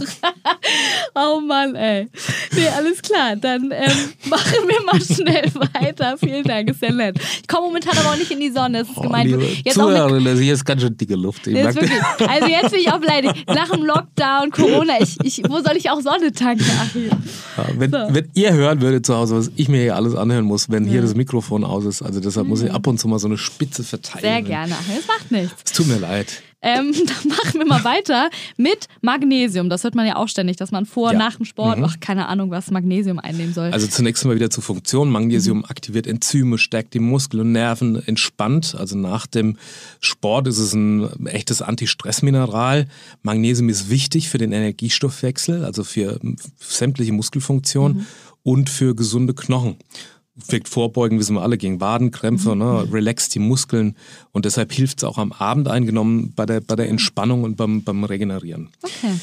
oh 1.37 1.41
Mann, 1.41 1.75
ey. 1.75 2.09
Nee, 2.55 2.69
alles 2.69 3.03
klar. 3.03 3.37
Dann 3.37 3.71
ähm, 3.73 3.93
machen 4.29 4.59
wir 4.67 4.85
mal 4.85 5.00
schnell 5.00 5.50
weiter. 5.55 6.17
Vielen 6.19 6.45
Dank, 6.45 6.71
ist 6.71 6.81
sehr 6.81 6.93
nett. 6.93 7.19
Ich 7.41 7.49
komme 7.49 7.67
momentan 7.67 7.97
aber 7.99 8.11
auch 8.11 8.17
nicht 8.17 8.31
in 8.31 8.41
die 8.41 8.50
Sonne. 8.50 8.81
Das 8.81 8.88
ist 8.88 8.97
oh, 8.97 9.03
gemeint. 9.03 9.31
Jetzt 9.64 9.75
Zuhörerin, 9.75 10.38
hier 10.38 10.55
ist 10.55 10.64
ganz 10.64 10.83
schön 10.83 10.97
dicke 10.97 11.17
Luft. 11.17 11.47
Ich 11.47 11.55
jetzt 11.55 11.75
wirklich, 11.75 12.00
also 12.29 12.49
jetzt 12.49 12.71
bin 12.71 12.81
ich 12.81 12.93
auch 12.93 13.00
beleidigt. 13.00 13.47
Nach 13.49 13.69
dem 13.69 13.85
Lockdown, 13.85 14.50
Corona, 14.50 15.00
ich, 15.00 15.17
ich, 15.23 15.43
wo 15.49 15.61
soll 15.61 15.76
ich 15.76 15.91
auch 15.91 16.00
Sonne 16.00 16.33
tanken, 16.33 16.71
Achim? 16.81 17.11
Ja, 17.57 17.67
wenn, 17.76 17.91
so. 17.91 17.99
wenn, 18.11 18.29
ihr 18.35 18.53
hören 18.53 18.81
würdet 18.81 19.07
zu 19.07 19.17
Hause, 19.17 19.37
was 19.37 19.50
ich 19.57 19.69
mir 19.69 19.83
hier 19.83 19.97
alles 19.97 20.14
anhören 20.14 20.45
muss, 20.45 20.71
wenn 20.71 20.85
ja. 20.85 20.93
hier 20.93 21.03
das 21.03 21.14
Mikrofon 21.14 21.64
aus 21.64 21.85
ist, 21.85 22.03
also 22.03 22.21
deshalb 22.21 22.47
mhm. 22.47 22.50
muss 22.50 22.62
ich 22.62 22.73
ab 22.73 22.87
und 22.87 22.99
zu 22.99 23.09
mal 23.09 23.19
so 23.19 23.26
eine 23.26 23.38
Spitze 23.38 23.83
verteilen. 23.83 24.23
Sehr 24.23 24.43
gerne. 24.43 24.74
Das 24.95 25.07
macht 25.07 25.31
nichts. 25.31 25.54
Es 25.64 25.73
tut 25.73 25.87
mir 25.87 25.99
leid. 25.99 26.43
Ähm, 26.66 26.95
dann 27.07 27.28
machen 27.28 27.54
wir 27.61 27.66
mal 27.66 27.85
weiter 27.85 28.31
mit 28.57 28.88
Magnesium. 29.02 29.69
Das 29.69 29.85
hört 29.85 29.95
man 29.95 30.07
ja 30.07 30.16
auch 30.16 30.28
ständig, 30.28 30.57
dass 30.57 30.71
man 30.71 30.87
vor, 30.87 31.12
Ja. 31.12 31.19
nach 31.19 31.37
dem 31.37 31.45
Sport, 31.45 31.76
Mhm. 31.78 31.85
ach, 31.85 32.00
keine 32.00 32.26
Ahnung, 32.26 32.50
was 32.50 32.71
Magnesium 32.71 33.19
einnehmen 33.19 33.52
soll. 33.52 33.71
Also 33.71 33.87
zunächst 33.87 34.25
mal 34.25 34.35
wieder 34.35 34.49
zur 34.49 34.62
Funktion. 34.62 35.11
Magnesium 35.11 35.66
aktiviert 35.66 36.07
Enzyme, 36.07 36.57
stärkt 36.57 36.95
die 36.95 37.00
Muskeln 37.00 37.43
und 37.43 37.52
Nerven, 37.52 38.02
entspannt. 38.07 38.75
Also 38.78 38.97
nach 38.97 39.26
dem 39.26 39.59
Sport 40.00 40.49
ist 40.49 40.59
es 40.59 40.73
ein 40.73 41.26
echtes 41.26 41.61
Antistressmineral. 41.61 42.87
Magnesium 43.23 43.69
ist 43.69 43.90
wichtig 43.90 44.31
für 44.31 44.38
den 44.38 44.52
Energiestoffwechsel, 44.52 45.64
also 45.66 45.85
für 45.85 46.19
sämtliche 46.61 47.12
Muskelfunktionen 47.12 48.07
und 48.43 48.71
für 48.71 48.95
gesunde 48.95 49.35
Knochen. 49.35 49.76
Wirkt 50.49 50.69
vorbeugend, 50.69 51.21
wissen 51.21 51.37
wir 51.37 51.43
alle, 51.43 51.57
gegen 51.57 51.81
Wadenkrämpfe, 51.81 52.57
ne? 52.57 52.88
relaxt 52.93 53.35
die 53.35 53.38
Muskeln 53.38 53.95
und 54.33 54.45
deshalb 54.45 54.73
hilft 54.73 54.99
es 54.99 55.05
auch 55.05 55.19
am 55.19 55.31
Abend 55.33 55.69
eingenommen 55.69 56.33
bei 56.35 56.45
der, 56.45 56.61
bei 56.61 56.75
der 56.75 56.88
Entspannung 56.88 57.45
und 57.45 57.57
beim, 57.57 57.85
beim 57.85 58.03
Regenerieren. 58.03 58.71
okay. 58.83 59.14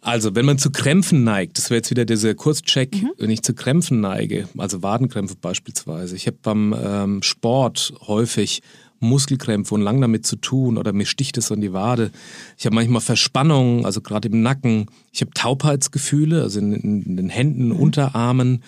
Also, 0.00 0.34
wenn 0.34 0.44
man 0.44 0.58
zu 0.58 0.70
Krämpfen 0.70 1.24
neigt, 1.24 1.56
das 1.56 1.70
wäre 1.70 1.78
jetzt 1.78 1.90
wieder 1.90 2.04
dieser 2.04 2.34
Kurzcheck, 2.34 2.94
wenn 3.16 3.30
ich 3.30 3.42
zu 3.42 3.54
Krämpfen 3.54 4.02
neige, 4.02 4.46
also 4.58 4.82
Wadenkrämpfe 4.82 5.34
beispielsweise. 5.40 6.14
Ich 6.14 6.26
habe 6.26 6.36
beim 6.42 6.74
ähm, 6.78 7.22
Sport 7.22 7.94
häufig 8.06 8.60
Muskelkrämpfe 9.00 9.74
und 9.74 9.80
lang 9.82 10.00
damit 10.00 10.26
zu 10.26 10.36
tun 10.36 10.76
oder 10.76 10.92
mir 10.92 11.06
sticht 11.06 11.38
es 11.38 11.50
in 11.50 11.60
die 11.62 11.72
Wade. 11.72 12.10
Ich 12.58 12.66
habe 12.66 12.74
manchmal 12.74 13.00
Verspannungen, 13.00 13.86
also 13.86 14.02
gerade 14.02 14.28
im 14.28 14.42
Nacken. 14.42 14.86
Ich 15.10 15.20
habe 15.22 15.30
Taubheitsgefühle, 15.32 16.42
also 16.42 16.58
in, 16.58 16.72
in 16.74 17.16
den 17.16 17.28
Händen, 17.30 17.72
Unterarmen. 17.72 18.62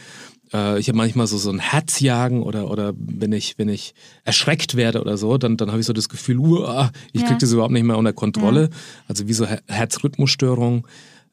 Äh, 0.53 0.79
ich 0.79 0.89
habe 0.89 0.97
manchmal 0.99 1.27
so, 1.27 1.39
so 1.39 1.51
ein 1.51 1.59
Herzjagen 1.59 2.43
oder, 2.43 2.71
oder 2.71 2.93
wenn, 2.97 3.33
ich, 3.33 3.59
wenn 3.59 3.69
ich 3.69 3.95
erschreckt 4.25 4.77
werde 4.77 5.01
oder 5.01 5.17
so, 5.17 5.39
dann, 5.39 5.57
dann 5.57 5.71
habe 5.71 5.81
ich 5.81 5.87
so 5.87 5.93
das 5.93 6.09
Gefühl, 6.09 6.39
uah, 6.39 6.91
ich 7.13 7.23
Ja. 7.23 7.27
kriege 7.29 7.39
das 7.41 7.53
überhaupt 7.53 7.73
nicht 7.73 7.85
mehr 7.85 7.99
unter 7.99 8.13
Kontrolle. 8.13 8.71
Also 9.09 9.29
wie 9.29 9.33
so 9.33 9.47
Her 9.47 9.63
Herzrhythmusstörungen. 9.67 10.83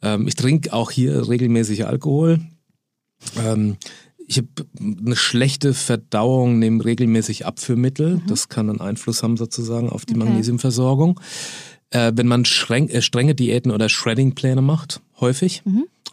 Ähm, 0.02 0.28
ich 0.28 0.36
trinke 0.36 0.74
auch 0.74 0.92
hier 0.92 1.30
regelmäßig 1.30 1.86
Alkohol. 1.88 2.40
Ähm, 3.38 3.78
ich 4.28 4.38
habe 4.38 4.48
eine 4.80 5.16
schlechte 5.16 5.74
Verdauung, 5.74 6.58
nehme 6.60 6.84
regelmäßig 6.86 7.46
Abführmittel. 7.46 8.22
Das 8.28 8.48
kann 8.50 8.70
einen 8.70 8.82
Einfluss 8.82 9.22
haben 9.22 9.38
sozusagen 9.38 9.90
auf 9.90 10.06
die 10.06 10.16
Okay. 10.16 10.26
Magnesiumversorgung. 10.26 11.20
Äh, 11.90 12.14
wenn 12.16 12.28
man 12.28 12.44
äh, 12.44 13.02
strenge 13.02 13.36
Diäten 13.36 13.72
oder 13.72 13.90
Shredding-Pläne 13.90 14.62
macht, 14.62 15.02
häufig. 15.20 15.62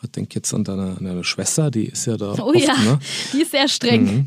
Ich 0.03 0.11
denke 0.13 0.35
jetzt 0.37 0.55
an 0.55 0.65
deine, 0.65 0.97
an 0.99 1.05
deine 1.05 1.25
Schwester, 1.25 1.71
die 1.71 1.85
ist 1.87 2.07
ja 2.07 2.17
da 2.17 2.33
Oh 2.39 2.49
oft, 2.55 2.59
ja, 2.59 2.75
ne? 2.77 2.99
die 3.33 3.43
ist 3.43 3.51
sehr 3.51 3.69
streng. 3.69 4.05
Mhm. 4.05 4.27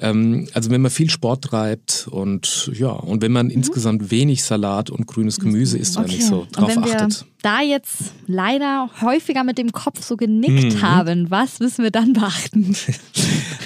Ähm, 0.00 0.48
also 0.52 0.70
wenn 0.70 0.80
man 0.82 0.90
viel 0.90 1.08
Sport 1.10 1.44
treibt 1.44 2.08
und 2.10 2.70
ja, 2.74 2.88
und 2.90 3.22
wenn 3.22 3.30
man 3.32 3.48
insgesamt 3.50 4.10
wenig 4.10 4.42
Salat 4.42 4.90
und 4.90 5.06
grünes 5.06 5.38
Gemüse 5.38 5.78
isst, 5.78 5.96
wenn 5.96 6.04
nicht 6.06 6.24
so 6.26 6.40
Und 6.40 6.56
drauf 6.56 6.68
wenn 6.68 6.84
wir 6.84 7.00
achtet. 7.02 7.24
da 7.42 7.60
jetzt 7.62 8.12
leider 8.26 8.90
häufiger 9.00 9.44
mit 9.44 9.58
dem 9.58 9.70
Kopf 9.72 10.02
so 10.04 10.16
genickt 10.16 10.74
Mhm. 10.76 10.82
haben, 10.82 11.30
was 11.30 11.60
müssen 11.60 11.84
wir 11.84 11.90
dann 11.92 12.12
beachten? 12.14 12.74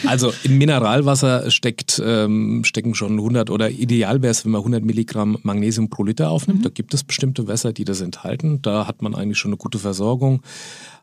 Also 0.07 0.33
in 0.45 0.59
Mineralwasser 0.59 1.51
steckt, 1.51 2.01
ähm, 2.05 2.65
stecken 2.65 2.95
schon 2.95 3.13
100 3.13 3.51
oder 3.51 3.71
ideal 3.71 4.23
wäre 4.23 4.31
es, 4.31 4.45
wenn 4.45 4.53
man 4.53 4.61
100 4.61 4.85
Milligramm 4.85 5.39
Magnesium 5.43 5.91
pro 5.91 6.05
Liter 6.05 6.31
aufnimmt. 6.31 6.65
Da 6.65 6.71
gibt 6.71 6.95
es 6.95 7.05
bestimmte 7.05 7.49
Wässer, 7.49 7.73
die 7.73 7.85
das 7.85 8.01
enthalten. 8.01 8.63
Da 8.63 8.87
hat 8.87 9.03
man 9.03 9.15
eigentlich 9.15 9.39
schon 9.39 9.51
eine 9.51 9.59
gute 9.59 9.79
Versorgung. 9.79 10.43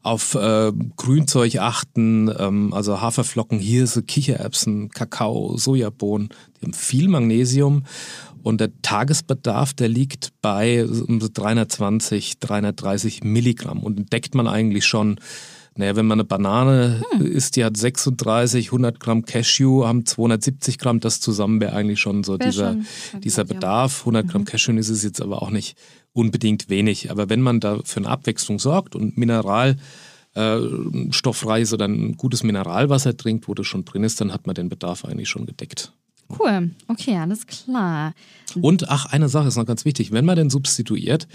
Auf 0.02 0.36
äh, 0.36 0.72
Grünzeug 0.98 1.58
achten, 1.58 2.32
ähm, 2.38 2.74
also 2.74 3.02
Haferflocken, 3.02 3.60
Hirse, 3.60 4.04
Kichererbsen, 4.04 4.90
Kakao, 4.90 5.58
Sojabohnen. 5.58 6.30
Die 6.60 6.66
haben 6.66 6.74
viel 6.74 7.08
Magnesium. 7.08 7.84
Und 8.44 8.60
der 8.60 8.72
Tagesbedarf, 8.82 9.74
der 9.74 9.88
liegt 9.88 10.34
bei 10.42 10.86
um 10.86 11.22
so 11.22 11.30
320, 11.34 12.40
330 12.40 13.24
Milligramm. 13.24 13.80
Und 13.80 13.98
entdeckt 13.98 14.36
man 14.36 14.48
eigentlich 14.48 14.86
schon, 14.86 15.20
naja, 15.76 15.96
wenn 15.96 16.06
man 16.06 16.18
eine 16.20 16.24
Banane 16.26 17.02
isst, 17.20 17.56
die 17.56 17.66
hat 17.66 17.76
36, 17.78 18.68
100 18.68 19.00
Gramm 19.00 19.26
Cashew, 19.26 19.86
haben 19.86 20.06
270 20.06 20.78
Gramm, 20.78 21.00
das 21.00 21.20
zusammen 21.20 21.60
wäre 21.62 21.74
eigentlich 21.74 22.00
schon 22.00 22.24
so 22.24 22.34
Wär 22.40 22.48
dieser, 22.48 22.74
schon- 23.12 23.22
dieser. 23.22 23.44
Mhm. 23.44 23.48
Bedarf. 23.48 24.02
100 24.02 24.28
Gramm 24.28 24.46
Cashew 24.46 24.74
ist 24.74 24.90
es 24.90 25.04
jetzt 25.04 25.22
aber 25.22 25.42
auch 25.42 25.50
nicht 25.50 25.76
unbedingt 26.14 26.70
wenig. 26.70 27.10
Aber 27.12 27.30
wenn 27.30 27.42
man 27.42 27.60
da 27.60 27.80
für 27.84 27.98
eine 28.02 28.10
Abwechslung 28.10 28.60
sorgt 28.60 28.96
und 28.96 29.18
Mineral 29.18 29.78
äh, 30.36 30.58
oder 30.58 31.86
ein 31.86 32.18
gutes 32.18 32.44
Mineralwasser 32.44 33.18
trinkt, 33.18 33.48
wo 33.48 33.54
das 33.54 33.66
schon 33.68 33.86
drin 33.86 34.04
ist, 34.04 34.22
dann 34.22 34.32
hat 34.32 34.46
man 34.46 34.56
den 34.56 34.70
Bedarf 34.70 35.06
eigentlich 35.06 35.30
schon 35.30 35.46
gedeckt. 35.46 35.92
Cool, 36.40 36.72
okay, 36.88 37.18
alles 37.18 37.48
klar. 37.48 38.14
Und 38.62 38.90
ach, 38.90 39.06
eine 39.08 39.30
Sache 39.30 39.48
ist 39.48 39.58
noch 39.58 39.66
ganz 39.66 39.86
wichtig. 39.86 40.12
Wenn 40.12 40.26
man 40.26 40.36
den 40.36 40.50
substituiert, 40.50 41.28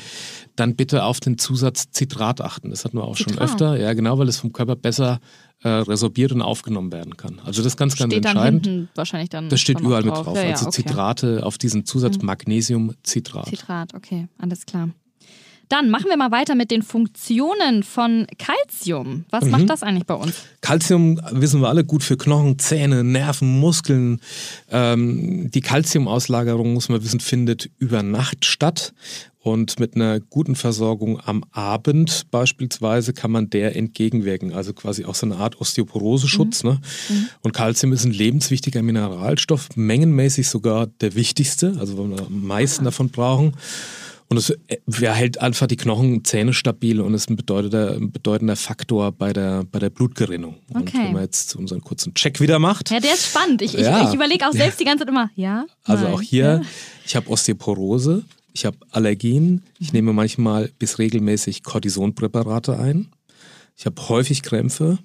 dann 0.56 0.76
bitte 0.76 1.04
auf 1.04 1.20
den 1.20 1.38
Zusatz 1.38 1.90
Zitrat 1.90 2.40
achten. 2.40 2.70
Das 2.70 2.84
hatten 2.84 2.96
wir 2.96 3.04
auch 3.04 3.16
schon 3.16 3.32
Zitrat? 3.32 3.50
öfter. 3.50 3.78
Ja, 3.78 3.92
genau, 3.94 4.18
weil 4.18 4.28
es 4.28 4.38
vom 4.38 4.52
Körper 4.52 4.76
besser 4.76 5.20
äh, 5.62 5.68
resorbiert 5.68 6.32
und 6.32 6.42
aufgenommen 6.42 6.92
werden 6.92 7.16
kann. 7.16 7.40
Also 7.44 7.62
das 7.62 7.72
ist 7.72 7.76
ganz, 7.76 7.96
ganz 7.96 8.12
Steht 8.12 8.24
dann 8.24 8.36
entscheidend. 8.36 8.66
hinten 8.66 8.88
wahrscheinlich 8.94 9.30
dann. 9.30 9.48
Das 9.48 9.60
steht 9.60 9.78
dann 9.78 9.86
überall 9.86 10.02
mit 10.02 10.14
drauf. 10.14 10.36
Ja, 10.36 10.44
ja, 10.44 10.50
also 10.52 10.66
okay. 10.66 10.82
Mhm. 10.82 10.88
Zitrate 10.88 11.46
auf 11.46 11.58
diesen 11.58 11.84
Zusatz 11.84 12.18
Magnesium-Citrat. 12.22 13.46
Zitrat, 13.46 13.94
okay, 13.94 14.28
alles 14.38 14.66
klar. 14.66 14.90
Dann 15.68 15.90
machen 15.90 16.06
wir 16.08 16.16
mal 16.16 16.30
weiter 16.30 16.54
mit 16.54 16.70
den 16.70 16.82
Funktionen 16.82 17.82
von 17.82 18.26
Calcium. 18.38 19.24
Was 19.30 19.44
Mhm. 19.44 19.50
macht 19.50 19.70
das 19.70 19.82
eigentlich 19.82 20.06
bei 20.06 20.14
uns? 20.14 20.34
Calcium 20.60 21.20
wissen 21.32 21.60
wir 21.60 21.68
alle 21.68 21.84
gut 21.84 22.02
für 22.02 22.16
Knochen, 22.16 22.58
Zähne, 22.58 23.04
Nerven, 23.04 23.60
Muskeln. 23.60 24.20
Ähm, 24.70 25.50
die 25.50 25.60
Calciumauslagerung, 25.60 26.72
muss 26.74 26.88
man 26.88 27.02
wissen, 27.04 27.20
findet 27.20 27.70
über 27.78 28.02
Nacht 28.02 28.44
statt. 28.44 28.92
Und 29.40 29.78
mit 29.80 29.94
einer 29.94 30.20
guten 30.20 30.56
Versorgung 30.56 31.20
am 31.24 31.44
Abend 31.52 32.26
beispielsweise 32.30 33.12
kann 33.14 33.30
man 33.30 33.48
der 33.48 33.76
entgegenwirken. 33.76 34.52
Also 34.52 34.72
quasi 34.74 35.04
auch 35.04 35.14
so 35.14 35.26
eine 35.26 35.36
Art 35.36 35.60
Osteoporoseschutz. 35.60 36.64
Ne? 36.64 36.80
Und 37.42 37.52
Calcium 37.52 37.92
ist 37.92 38.04
ein 38.04 38.10
lebenswichtiger 38.12 38.82
Mineralstoff, 38.82 39.68
mengenmäßig 39.76 40.48
sogar 40.48 40.88
der 41.00 41.14
wichtigste, 41.14 41.76
also 41.78 41.96
wo 41.96 42.08
wir 42.08 42.26
am 42.26 42.46
meisten 42.46 42.84
davon 42.84 43.10
brauchen. 43.10 43.52
Und 44.30 44.36
es 44.36 44.50
äh, 44.50 44.76
hält 44.86 45.40
einfach 45.40 45.66
die 45.66 45.76
Knochen, 45.76 46.22
Zähne 46.24 46.52
stabil 46.52 47.00
und 47.00 47.14
ist 47.14 47.30
ein 47.30 47.36
bedeutender, 47.36 47.94
ein 47.94 48.12
bedeutender 48.12 48.56
Faktor 48.56 49.10
bei 49.12 49.32
der, 49.32 49.64
bei 49.64 49.78
der 49.78 49.88
Blutgerinnung. 49.88 50.56
Und 50.68 50.82
Okay. 50.82 50.98
wenn 51.04 51.12
man 51.14 51.22
jetzt 51.22 51.56
unseren 51.56 51.80
kurzen 51.80 52.12
Check 52.14 52.38
wieder 52.40 52.58
macht, 52.58 52.90
Ja, 52.90 53.00
der 53.00 53.14
ist 53.14 53.26
spannend. 53.30 53.62
Ich, 53.62 53.74
ich, 53.74 53.80
Ja. 53.80 54.06
ich 54.06 54.14
überlege 54.14 54.46
auch 54.46 54.52
selbst 54.52 54.78
die 54.80 54.84
ganze 54.84 55.04
Zeit 55.04 55.08
immer, 55.08 55.30
ja. 55.34 55.64
also 55.84 56.04
nein, 56.04 56.12
auch 56.12 56.20
hier, 56.20 56.44
Ja. 56.44 56.62
ich 57.06 57.16
habe 57.16 57.30
Osteoporose, 57.30 58.22
ich 58.52 58.66
habe 58.66 58.76
Allergien, 58.90 59.62
ich 59.78 59.92
nehme 59.94 60.12
manchmal 60.12 60.70
bis 60.78 60.98
regelmäßig 60.98 61.62
Cortisonpräparate 61.62 62.78
ein, 62.78 63.08
ich 63.76 63.86
habe 63.86 64.08
häufig 64.10 64.42
Krämpfe, 64.42 64.98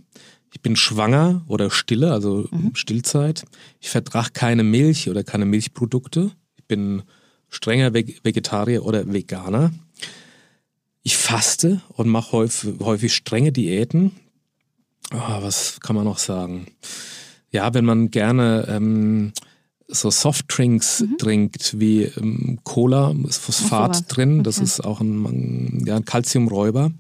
ich 0.52 0.60
bin 0.62 0.76
schwanger 0.76 1.44
oder 1.48 1.72
stille, 1.72 2.12
also 2.12 2.48
Mhm. 2.52 2.76
Stillzeit, 2.76 3.46
ich 3.80 3.90
vertrage 3.90 4.32
keine 4.34 4.64
Milch 4.64 5.10
oder 5.10 5.24
keine 5.24 5.46
Milchprodukte, 5.46 6.32
ich 6.58 6.66
bin 6.66 7.04
strenger 7.54 7.94
Veg- 7.94 8.20
Vegetarier 8.24 8.84
oder 8.86 9.12
Veganer. 9.12 9.72
Ich 11.04 11.18
faste 11.18 11.82
und 11.90 12.08
mache 12.10 12.32
häufig, 12.32 12.80
häufig 12.80 13.14
strenge 13.14 13.52
Diäten. 13.52 14.12
Ah, 15.12 15.40
was 15.42 15.80
kann 15.82 15.96
man 15.96 16.06
noch 16.06 16.18
sagen? 16.18 16.68
Ja, 17.52 17.74
wenn 17.74 17.86
man 17.86 18.10
gerne 18.10 18.66
ähm, 18.70 19.34
so 19.88 20.10
Softdrinks 20.10 21.04
trinkt 21.20 21.80
wie 21.80 22.04
ähm, 22.04 22.60
Cola, 22.64 23.14
ist 23.28 23.38
Phosphat 23.40 23.90
Mhm. 23.90 23.94
sowas. 23.94 24.08
drin, 24.08 24.44
das 24.44 24.58
Okay. 24.58 24.64
ist 24.66 24.80
auch 24.84 25.02
ein, 25.02 25.84
ja, 25.86 25.98
ein 25.98 26.06
Calciumräuber. 26.06 26.92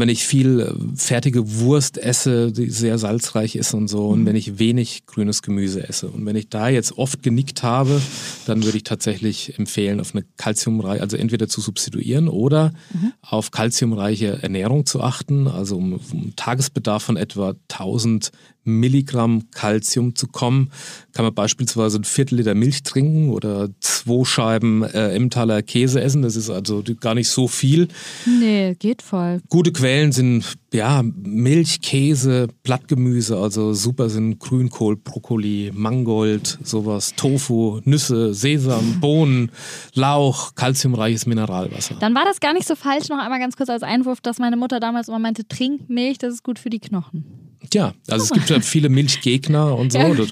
Wenn 0.00 0.08
ich 0.08 0.24
viel 0.24 0.60
äh, 0.60 0.96
fertige 0.96 1.60
Wurst 1.60 1.98
esse, 1.98 2.50
die 2.52 2.70
sehr 2.70 2.98
salzreich 2.98 3.54
ist 3.54 3.74
und 3.74 3.88
so, 3.88 4.06
Mhm. 4.08 4.12
und 4.12 4.26
wenn 4.26 4.36
ich 4.36 4.58
wenig 4.58 5.06
grünes 5.06 5.42
Gemüse 5.42 5.86
esse. 5.88 6.08
Und 6.08 6.26
wenn 6.26 6.36
ich 6.36 6.48
da 6.48 6.68
jetzt 6.68 6.96
oft 6.98 7.22
genickt 7.22 7.62
habe, 7.62 8.00
dann 8.46 8.64
würde 8.64 8.78
ich 8.78 8.84
tatsächlich 8.84 9.58
empfehlen, 9.58 10.00
auf 10.00 10.14
eine 10.14 10.24
kalziumreiche, 10.36 11.02
also 11.02 11.16
entweder 11.16 11.48
zu 11.48 11.60
substituieren 11.60 12.28
oder 12.28 12.72
Mhm. 12.92 13.12
auf 13.20 13.50
kalziumreiche 13.50 14.42
Ernährung 14.42 14.86
zu 14.86 15.00
achten, 15.02 15.46
also 15.46 15.76
um, 15.76 16.00
um 16.12 16.32
Tagesbedarf 16.34 17.02
von 17.02 17.16
etwa 17.16 17.54
1000 17.68 18.30
Milligramm 18.64 19.50
Kalzium 19.50 20.14
zu 20.14 20.26
kommen, 20.26 20.70
kann 21.12 21.24
man 21.24 21.34
beispielsweise 21.34 21.98
ein 21.98 22.04
Viertel 22.04 22.36
Liter 22.36 22.54
Milch 22.54 22.82
trinken 22.82 23.30
oder 23.30 23.68
zwei 23.80 24.24
Scheiben 24.24 24.82
äh, 24.82 25.14
Emmentaler 25.14 25.62
Käse 25.62 26.00
essen. 26.00 26.22
Das 26.22 26.36
ist 26.36 26.50
also 26.50 26.82
gar 27.00 27.14
nicht 27.14 27.28
so 27.28 27.48
viel. 27.48 27.88
Nee, 28.26 28.74
geht 28.78 29.02
voll. 29.02 29.40
Gute 29.48 29.72
Quellen 29.72 30.12
sind 30.12 30.44
ja 30.72 31.02
Milch, 31.02 31.80
Käse, 31.80 32.48
Blattgemüse, 32.62 33.36
also 33.36 33.72
super 33.72 34.08
sind 34.08 34.38
Grünkohl, 34.38 34.96
Brokkoli, 34.96 35.70
Mangold, 35.74 36.58
sowas, 36.62 37.14
Tofu, 37.16 37.80
Nüsse, 37.84 38.34
Sesam, 38.34 38.98
Bohnen, 39.00 39.50
Lauch, 39.94 40.54
kalziumreiches 40.54 41.26
Mineralwasser. 41.26 41.96
Dann 42.00 42.14
war 42.14 42.24
das 42.24 42.40
gar 42.40 42.52
nicht 42.52 42.66
so 42.66 42.76
falsch, 42.76 43.08
noch 43.08 43.18
einmal 43.18 43.40
ganz 43.40 43.56
kurz 43.56 43.68
als 43.68 43.82
Einwurf, 43.82 44.20
dass 44.20 44.38
meine 44.38 44.56
Mutter 44.56 44.80
damals 44.80 45.08
immer 45.08 45.18
meinte, 45.18 45.46
trink 45.46 45.88
Milch, 45.88 46.18
das 46.18 46.34
ist 46.34 46.42
gut 46.42 46.58
für 46.58 46.70
die 46.70 46.80
Knochen. 46.80 47.49
Ja, 47.72 47.94
also 48.08 48.24
es 48.24 48.30
gibt 48.30 48.48
ja 48.50 48.60
viele 48.60 48.88
Milchgegner 48.88 49.76
und 49.76 49.92
so. 49.92 49.98
Ja. 49.98 50.14
Das, 50.14 50.28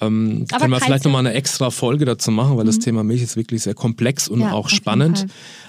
ähm, 0.00 0.46
können 0.48 0.70
wir 0.70 0.80
vielleicht 0.80 1.04
nochmal 1.04 1.26
eine 1.26 1.34
extra 1.34 1.70
Folge 1.70 2.04
dazu 2.04 2.30
machen, 2.30 2.56
weil 2.56 2.64
das 2.64 2.78
Thema 2.78 3.02
Milch 3.02 3.22
ist 3.22 3.36
wirklich 3.36 3.62
sehr 3.62 3.74
komplex 3.74 4.28
und 4.28 4.40
Ja, 4.40 4.52
auch 4.52 4.68
spannend. 4.68 5.26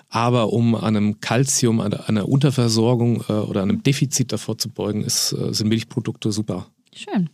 Aber 0.10 0.54
um 0.54 0.76
einem 0.76 1.22
Kalzium, 1.22 1.80
einer, 1.80 2.08
einer 2.10 2.28
Unterversorgung 2.28 3.24
äh, 3.30 3.34
oder 3.34 3.62
einem 3.64 3.82
Defizit 3.82 4.32
davor 4.32 4.58
zu 4.58 4.70
beugen, 4.70 5.04
ist, 5.04 5.34
äh, 5.34 5.54
sind 5.54 5.70
Milchprodukte 5.70 6.32
super. 6.32 6.68
Schön. 6.94 7.30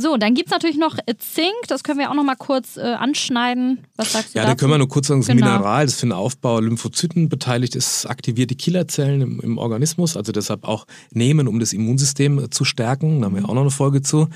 So, 0.00 0.16
dann 0.16 0.34
gibt 0.34 0.46
es 0.46 0.52
natürlich 0.52 0.76
noch 0.78 0.96
äh, 1.06 1.14
Zink, 1.18 1.66
das 1.66 1.82
können 1.82 1.98
wir 1.98 2.08
auch 2.08 2.14
noch 2.14 2.22
mal 2.22 2.36
kurz 2.36 2.76
äh, 2.76 2.82
anschneiden. 2.82 3.84
Was 3.96 4.12
sagst 4.12 4.32
du 4.32 4.38
Ja, 4.38 4.44
dazu? 4.44 4.54
da 4.54 4.60
können 4.60 4.70
wir 4.72 4.78
nur 4.78 4.88
kurz 4.88 5.08
sagen, 5.08 5.22
das 5.22 5.26
Genau. 5.26 5.44
Mineral, 5.44 5.86
das 5.86 5.96
für 5.96 6.06
den 6.06 6.12
Aufbau 6.12 6.60
Lymphozyten 6.60 7.28
beteiligt 7.28 7.74
ist, 7.74 8.06
aktiviert 8.06 8.50
die 8.50 8.54
Killerzellen 8.56 9.20
im, 9.22 9.40
im 9.40 9.58
Organismus, 9.58 10.16
also 10.16 10.30
deshalb 10.30 10.62
auch 10.62 10.86
nehmen, 11.10 11.48
um 11.48 11.58
das 11.58 11.72
Immunsystem 11.72 12.38
äh, 12.38 12.48
zu 12.48 12.64
stärken. 12.64 13.20
Da 13.20 13.26
haben 13.26 13.34
wir 13.34 13.48
auch 13.48 13.54
noch 13.54 13.62
eine 13.62 13.72
Folge 13.72 14.00
zu. 14.00 14.28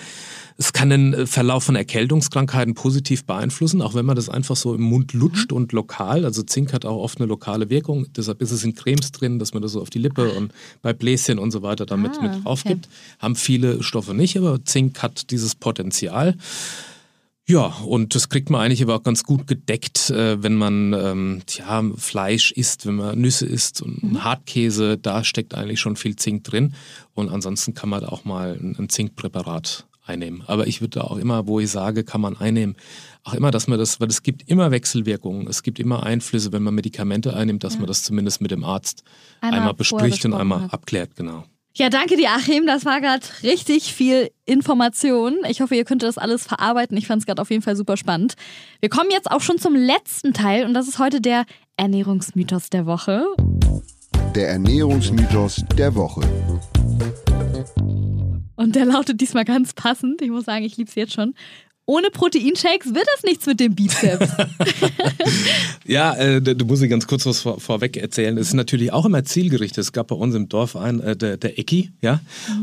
Es 0.56 0.72
kann 0.72 0.90
den 0.90 1.14
äh, 1.14 1.26
Verlauf 1.26 1.64
von 1.64 1.76
Erkältungskrankheiten 1.76 2.74
positiv 2.74 3.24
beeinflussen, 3.24 3.82
auch 3.82 3.94
wenn 3.94 4.06
man 4.06 4.16
das 4.16 4.28
einfach 4.28 4.56
so 4.56 4.74
im 4.74 4.82
Mund 4.82 5.12
lutscht 5.12 5.52
und 5.52 5.72
lokal. 5.72 6.24
Also 6.24 6.42
Zink 6.42 6.72
hat 6.72 6.84
auch 6.84 6.96
oft 6.96 7.18
eine 7.18 7.26
lokale 7.26 7.70
Wirkung. 7.70 8.06
Deshalb 8.16 8.42
ist 8.42 8.50
es 8.50 8.64
in 8.64 8.74
Cremes 8.74 9.12
drin, 9.12 9.38
dass 9.38 9.54
man 9.54 9.62
das 9.62 9.72
so 9.72 9.80
auf 9.80 9.90
die 9.90 9.98
Lippe 9.98 10.30
und 10.32 10.52
bei 10.82 10.92
Bläschen 10.92 11.38
und 11.38 11.50
so 11.50 11.62
weiter 11.62 11.86
damit 11.86 12.12
Ah, 12.18 12.22
mit 12.22 12.44
drauf 12.44 12.60
okay. 12.60 12.74
gibt. 12.74 12.88
Haben 13.18 13.36
viele 13.36 13.82
Stoffe 13.82 14.14
nicht, 14.14 14.36
aber 14.36 14.64
Zink 14.64 15.02
hat 15.02 15.30
dieses 15.30 15.54
Potenzial. 15.54 16.36
Ja, 17.44 17.66
und 17.84 18.14
das 18.14 18.28
kriegt 18.28 18.50
man 18.50 18.60
eigentlich 18.60 18.82
aber 18.82 18.94
auch 18.94 19.02
ganz 19.02 19.24
gut 19.24 19.48
gedeckt, 19.48 20.10
äh, 20.10 20.42
wenn 20.42 20.54
man 20.54 20.92
ähm, 20.92 21.42
tja, 21.46 21.82
Fleisch 21.96 22.52
isst, 22.52 22.86
wenn 22.86 22.94
man 22.94 23.20
Nüsse 23.20 23.46
isst 23.46 23.82
und 23.82 24.22
Hartkäse, 24.22 24.96
da 24.96 25.24
steckt 25.24 25.54
eigentlich 25.54 25.80
schon 25.80 25.96
viel 25.96 26.14
Zink 26.14 26.44
drin. 26.44 26.74
Und 27.14 27.30
ansonsten 27.30 27.74
kann 27.74 27.88
man 27.88 28.02
da 28.02 28.08
auch 28.08 28.24
mal 28.24 28.56
ein, 28.60 28.76
ein 28.78 28.88
Zinkpräparat 28.88 29.86
einnehmen. 30.04 30.42
Aber 30.46 30.66
ich 30.66 30.80
würde 30.80 31.04
auch 31.04 31.16
immer, 31.16 31.46
wo 31.46 31.60
ich 31.60 31.70
sage, 31.70 32.04
kann 32.04 32.20
man 32.20 32.36
einnehmen, 32.36 32.76
auch 33.24 33.34
immer, 33.34 33.50
dass 33.50 33.68
man 33.68 33.78
das, 33.78 34.00
weil 34.00 34.08
es 34.08 34.22
gibt 34.22 34.48
immer 34.48 34.70
Wechselwirkungen, 34.70 35.46
es 35.46 35.62
gibt 35.62 35.78
immer 35.78 36.02
Einflüsse, 36.02 36.52
wenn 36.52 36.62
man 36.62 36.74
Medikamente 36.74 37.34
einnimmt, 37.34 37.64
dass 37.64 37.78
man 37.78 37.86
das 37.86 38.02
zumindest 38.02 38.40
mit 38.40 38.50
dem 38.50 38.64
Arzt 38.64 39.04
Einmal 39.40 39.60
einmal, 39.60 39.74
bespricht 39.74 40.24
und 40.24 40.34
einmal 40.34 40.62
hat. 40.62 40.74
abklärt, 40.74 41.16
genau. 41.16 41.44
Ja, 41.74 41.88
danke 41.88 42.16
dir, 42.16 42.30
Achim. 42.30 42.66
Das 42.66 42.84
war 42.84 43.00
gerade 43.00 43.24
richtig 43.42 43.94
viel 43.94 44.30
Information. 44.44 45.38
Ich 45.48 45.62
hoffe, 45.62 45.74
ihr 45.74 45.84
könnt 45.84 46.02
das 46.02 46.18
alles 46.18 46.44
verarbeiten. 46.44 46.96
Ich 46.98 47.06
fand 47.06 47.22
es 47.22 47.26
gerade 47.26 47.40
auf 47.40 47.50
jeden 47.50 47.62
Fall 47.62 47.76
super 47.76 47.96
spannend. 47.96 48.34
Wir 48.80 48.90
kommen 48.90 49.10
jetzt 49.10 49.30
auch 49.30 49.40
schon 49.40 49.58
zum 49.58 49.74
letzten 49.74 50.34
Teil 50.34 50.66
und 50.66 50.74
das 50.74 50.86
ist 50.86 50.98
heute 50.98 51.22
der 51.22 51.46
Ernährungsmythos 51.78 52.68
der 52.68 52.84
Woche. 52.84 53.24
Der 54.34 54.50
Ernährungsmythos 54.50 55.64
der 55.76 55.94
Woche. 55.94 56.20
Und 58.62 58.76
der 58.76 58.84
lautet 58.84 59.20
diesmal 59.20 59.44
ganz 59.44 59.74
passend. 59.74 60.22
Ich 60.22 60.30
muss 60.30 60.44
sagen, 60.44 60.64
ich 60.64 60.76
liebe 60.76 60.88
es 60.88 60.94
jetzt 60.94 61.14
schon. 61.14 61.34
Ohne 61.92 62.08
Proteinshakes 62.10 62.94
wird 62.94 63.06
das 63.14 63.22
nichts 63.22 63.44
mit 63.44 63.60
dem 63.60 63.74
Bizeps. 63.74 64.30
Ja, 65.84 66.14
äh, 66.14 66.40
da, 66.40 66.54
da 66.54 66.64
muss 66.64 66.80
ich 66.80 66.88
ganz 66.88 67.06
kurz 67.06 67.26
was 67.26 67.40
vor, 67.40 67.60
vorweg 67.60 67.96
erzählen. 67.96 68.38
Es 68.38 68.48
ist 68.48 68.54
natürlich 68.54 68.92
auch 68.92 69.04
immer 69.04 69.24
zielgerichtet. 69.24 69.78
Es 69.78 69.92
gab 69.92 70.08
bei 70.08 70.14
uns 70.14 70.34
im 70.34 70.48
Dorf 70.48 70.76
einen, 70.76 71.00
äh, 71.00 71.16
der, 71.16 71.36
der 71.36 71.58
Ecki, 71.58 71.90
ja. 72.00 72.20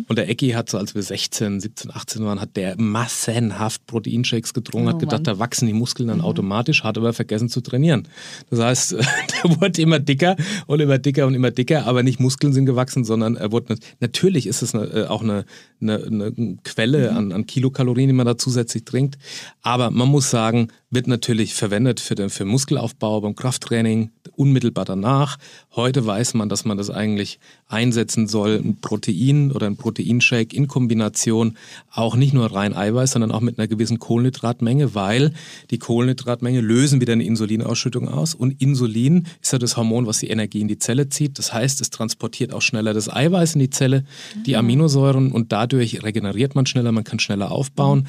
Und 0.08 0.18
der 0.18 0.30
Ecki 0.30 0.52
hat 0.52 0.70
so, 0.70 0.78
als 0.78 0.96
wir 0.96 1.04
16, 1.04 1.60
17, 1.60 1.92
18 1.94 2.24
waren, 2.24 2.39
hat 2.39 2.56
der 2.56 2.80
massenhaft 2.80 3.86
Proteinshakes 3.88 4.54
getrunken, 4.54 4.88
Oh 4.88 4.92
hat 4.94 5.00
gedacht, 5.00 5.26
Mann. 5.26 5.36
da 5.36 5.39
wachsen 5.39 5.68
die 5.68 5.74
Muskeln 5.74 6.08
dann 6.08 6.22
automatisch, 6.22 6.84
hat 6.84 6.98
aber 6.98 7.13
vergessen 7.13 7.50
zu 7.50 7.62
trainieren. 7.62 8.08
Das 8.50 8.60
heißt, 8.60 8.92
der 9.44 9.62
wurde 9.62 9.82
immer 9.82 10.00
dicker 10.00 10.36
und 10.65 10.80
immer 10.80 10.98
dicker 10.98 11.28
und 11.28 11.36
immer 11.36 11.52
dicker, 11.52 11.86
aber 11.86 12.02
nicht 12.02 12.20
Muskeln 12.20 12.54
sind 12.54 12.65
gewachsen, 12.65 13.04
sondern 13.04 13.36
er 13.36 13.52
wurde, 13.52 13.76
natürlich 14.00 14.48
ist 14.48 14.62
es 14.62 14.74
eine, 14.74 14.86
äh, 14.86 15.06
auch 15.06 15.22
eine, 15.22 15.46
eine, 15.82 16.04
eine 16.04 16.58
Quelle 16.63 17.12
an, 17.12 17.32
an 17.32 17.46
Kilokalorien, 17.46 18.08
die 18.08 18.13
man 18.13 18.26
da 18.26 18.38
zusätzlich 18.38 18.86
trinkt. 18.86 19.18
Aber 19.62 19.91
man 19.91 20.08
muss 20.08 20.29
sagen, 20.29 20.69
wird 20.91 21.08
natürlich 21.08 21.53
verwendet 21.53 21.99
für, 21.99 22.15
den, 22.15 22.29
für 22.29 22.45
Muskelaufbau, 22.45 23.21
beim 23.21 23.36
Krafttraining, 23.36 24.12
unmittelbar 24.36 24.86
danach. 24.86 25.38
Heute 25.75 26.05
weiß 26.05 26.34
man, 26.34 26.49
dass 26.49 26.65
man 26.65 26.77
das 26.77 26.89
eigentlich 26.89 27.39
einsetzen 27.67 28.27
soll, 28.27 28.55
ein 28.63 28.77
Protein 28.82 29.51
oder 29.51 29.67
ein 29.67 29.77
Proteinshake 29.77 30.55
in 30.55 30.67
Kombination 30.67 31.58
auch 31.91 32.15
nicht 32.15 32.34
nur 32.34 32.53
rein 32.53 32.73
Eiweiß, 32.73 33.12
sondern 33.12 33.32
auch 33.32 33.41
mit 33.41 33.60
einer 33.60 33.67
gewissen 33.67 33.99
Kohlenhydratmenge, 33.99 34.95
weil 34.95 35.34
die 35.69 35.77
Kohlenhydratmenge 35.77 36.62
lösen 36.62 37.01
wieder 37.01 37.13
eine 37.13 37.25
Insulinausschüttung 37.25 38.08
aus 38.08 38.34
und 38.34 38.60
Insulin 38.62 39.27
ist 39.41 39.53
ja 39.53 39.60
das 39.60 39.77
Hormon, 39.77 40.08
was 40.08 40.19
die 40.19 40.29
Energie 40.29 40.62
in 40.62 40.67
die 40.67 40.79
Zelle 40.79 41.10
zieht. 41.10 41.38
Das 41.38 41.53
heißt, 41.53 41.82
es 41.82 41.89
transportiert 41.91 42.53
auch 42.53 42.62
schneller 42.62 42.93
das 42.93 43.13
Eiweiß 43.13 43.53
in 43.53 43.60
die 43.60 43.69
Zelle, 43.69 44.05
die 44.45 44.55
Aminosäuren 44.55 45.32
und 45.32 45.51
dadurch 45.51 46.01
regeneriert 46.03 46.55
man 46.55 46.65
schneller, 46.65 46.91
man 46.91 47.03
kann 47.03 47.19
schneller 47.19 47.51
aufbauen. 47.51 48.08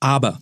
Aber 0.00 0.40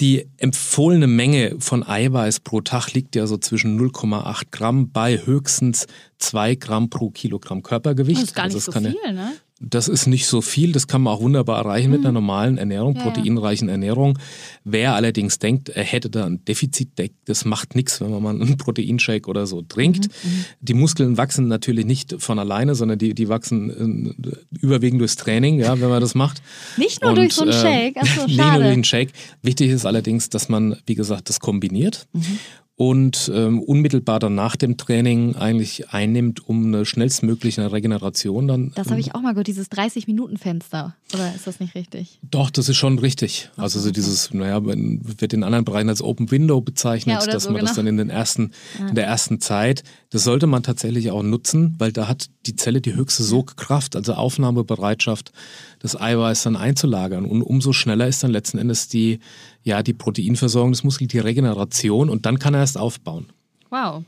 die 0.00 0.28
empfohlene 0.38 1.06
Menge 1.06 1.56
von 1.60 1.86
Eiweiß 1.86 2.40
pro 2.40 2.60
Tag 2.60 2.92
liegt 2.92 3.14
ja 3.14 3.26
so 3.26 3.36
zwischen 3.36 3.78
0,8 3.78 4.46
Gramm 4.50 4.90
bei 4.90 5.16
höchstens 5.24 5.86
2 6.18 6.56
Gramm 6.56 6.90
pro 6.90 7.10
Kilogramm 7.10 7.62
Körpergewicht. 7.62 8.20
Das 8.20 8.24
ist 8.30 8.34
gar 8.34 8.46
nicht 8.46 8.56
Also 8.56 8.72
so 8.72 8.78
viel, 8.80 9.12
ne? 9.12 9.32
Das 9.64 9.86
ist 9.88 10.06
nicht 10.06 10.26
so 10.26 10.40
viel, 10.40 10.72
das 10.72 10.88
kann 10.88 11.02
man 11.02 11.14
auch 11.14 11.20
wunderbar 11.20 11.58
erreichen 11.58 11.90
mit 11.90 12.00
einer 12.00 12.12
normalen 12.12 12.58
Ernährung, 12.58 12.94
Mhm. 12.94 12.98
Ja, 12.98 13.04
proteinreichen 13.10 13.68
Ernährung. 13.68 14.18
Wer 14.64 14.94
allerdings 14.94 15.38
denkt, 15.38 15.68
er 15.68 15.84
hätte 15.84 16.10
da 16.10 16.26
ein 16.26 16.44
Defizit, 16.44 16.88
das 17.26 17.44
macht 17.44 17.74
nichts, 17.76 18.00
wenn 18.00 18.10
man 18.10 18.22
mal 18.22 18.30
einen 18.34 18.56
Proteinshake 18.58 19.28
oder 19.28 19.46
so 19.46 19.62
trinkt. 19.62 20.08
Mhm, 20.08 20.44
Die 20.60 20.74
Muskeln 20.74 21.16
wachsen 21.16 21.46
natürlich 21.48 21.86
nicht 21.86 22.16
von 22.18 22.38
alleine, 22.38 22.74
sondern 22.74 22.98
die, 22.98 23.14
die 23.14 23.28
wachsen 23.28 24.14
äh, 24.24 24.56
überwiegend 24.60 25.00
durchs 25.00 25.16
Training, 25.16 25.58
ja, 25.60 25.80
wenn 25.80 25.88
man 25.88 26.00
das 26.00 26.14
macht. 26.14 26.42
Nicht 26.76 27.02
nur 27.02 27.14
durch 27.14 27.32
so 27.32 27.42
einen 27.42 27.52
äh, 27.52 27.54
Shake. 27.54 27.96
Ach 28.00 28.06
so, 28.06 28.24
nicht 28.26 28.36
nur 28.38 28.54
durch 28.54 28.64
einen 28.72 28.84
Shake. 28.84 29.12
Wichtig 29.42 29.70
ist 29.70 29.86
allerdings, 29.86 30.28
dass 30.28 30.48
man, 30.48 30.76
wie 30.86 30.94
gesagt, 30.94 31.28
das 31.28 31.38
kombiniert 31.40 32.06
Mhm. 32.12 32.38
Und 32.76 33.30
ähm, 33.34 33.60
unmittelbar 33.60 34.18
dann 34.18 34.34
nach 34.34 34.56
dem 34.56 34.76
Training 34.78 35.36
eigentlich 35.36 35.90
einnimmt, 35.90 36.48
um 36.48 36.66
eine 36.66 36.84
schnellstmögliche 36.86 37.70
Regeneration 37.70 38.48
dann 38.48 38.72
Das 38.74 38.88
habe 38.90 38.98
ich 38.98 39.14
auch 39.14 39.20
mal 39.20 39.32
gehört, 39.32 39.46
dieses 39.46 39.70
30-Minuten-Fenster. 39.70 40.94
Oder 41.14 41.34
ist 41.34 41.46
das 41.46 41.60
nicht 41.60 41.74
richtig? 41.74 42.18
doch, 42.30 42.50
das 42.50 42.68
ist 42.68 42.76
schon 42.76 42.98
richtig. 42.98 43.50
Also 43.56 43.78
so 43.78 43.90
dieses, 43.90 44.32
naja, 44.32 44.64
wird 44.64 45.32
in 45.32 45.44
anderen 45.44 45.64
Bereichen 45.64 45.90
als 45.90 46.02
Open 46.02 46.30
Window 46.30 46.60
bezeichnet, 46.60 47.20
Ja, 47.20 47.26
dass 47.26 47.44
so, 47.44 47.50
man 47.50 47.60
das 47.60 47.70
genau. 47.70 47.76
dann 47.76 47.86
in 47.88 47.96
den 47.98 48.10
ersten, 48.10 48.52
in 48.88 48.94
der 48.94 49.06
ersten 49.06 49.40
Zeit, 49.40 49.84
das 50.10 50.24
sollte 50.24 50.46
man 50.46 50.62
tatsächlich 50.62 51.10
auch 51.10 51.22
nutzen, 51.22 51.74
weil 51.78 51.92
da 51.92 52.08
hat 52.08 52.30
die 52.46 52.56
Zelle 52.56 52.80
die 52.80 52.94
höchste 52.94 53.22
Sogkraft, 53.22 53.96
also 53.96 54.14
Aufnahmebereitschaft, 54.14 55.32
das 55.78 56.00
Eiweiß 56.00 56.42
dann 56.44 56.56
einzulagern. 56.56 57.24
Und 57.26 57.42
umso 57.42 57.72
schneller 57.72 58.06
ist 58.06 58.22
dann 58.22 58.30
letzten 58.30 58.58
Endes 58.58 58.88
die, 58.88 59.20
ja, 59.64 59.82
die 59.82 59.92
Proteinversorgung 59.92 60.72
des 60.72 60.84
Muskels, 60.84 61.10
die 61.10 61.18
Regeneration 61.18 62.08
und 62.08 62.26
dann 62.26 62.38
kann 62.38 62.54
er 62.54 62.60
erst 62.60 62.78
aufbauen. 62.78 63.26
Wow. 63.70 64.04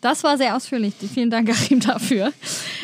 Das 0.00 0.22
war 0.22 0.38
sehr 0.38 0.54
ausführlich. 0.54 0.94
Vielen 1.12 1.30
Dank, 1.30 1.50
Achim, 1.50 1.80
dafür. 1.80 2.32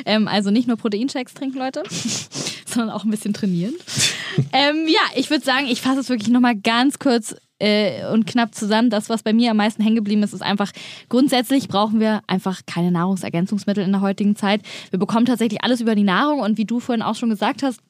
Ähm, 0.04 0.26
also 0.26 0.50
nicht 0.50 0.66
nur 0.66 0.76
Proteinshakes 0.76 1.34
trinken, 1.34 1.58
Leute, 1.58 1.82
sondern 2.66 2.90
auch 2.90 3.04
ein 3.04 3.10
bisschen 3.10 3.34
trainieren. 3.34 3.74
ähm, 4.52 4.86
ja, 4.88 5.00
ich 5.14 5.30
würde 5.30 5.44
sagen, 5.44 5.66
ich 5.66 5.80
fasse 5.80 6.00
es 6.00 6.08
wirklich 6.08 6.30
nochmal 6.30 6.56
ganz 6.56 6.98
kurz 6.98 7.36
äh, 7.60 8.04
und 8.06 8.26
knapp 8.26 8.54
zusammen. 8.54 8.90
Das, 8.90 9.08
was 9.08 9.22
bei 9.22 9.32
mir 9.32 9.52
am 9.52 9.58
meisten 9.58 9.82
hängen 9.82 9.96
geblieben 9.96 10.24
ist, 10.24 10.32
ist 10.32 10.42
einfach, 10.42 10.72
grundsätzlich 11.08 11.68
brauchen 11.68 12.00
wir 12.00 12.22
einfach 12.26 12.62
keine 12.66 12.90
Nahrungsergänzungsmittel 12.90 13.84
in 13.84 13.92
der 13.92 14.00
heutigen 14.00 14.34
Zeit. 14.34 14.62
Wir 14.90 14.98
bekommen 14.98 15.26
tatsächlich 15.26 15.62
alles 15.62 15.80
über 15.80 15.94
die 15.94 16.02
Nahrung 16.02 16.40
und 16.40 16.58
wie 16.58 16.64
du 16.64 16.80
vorhin 16.80 17.02
auch 17.02 17.14
schon 17.14 17.30
gesagt 17.30 17.62
hast, 17.62 17.80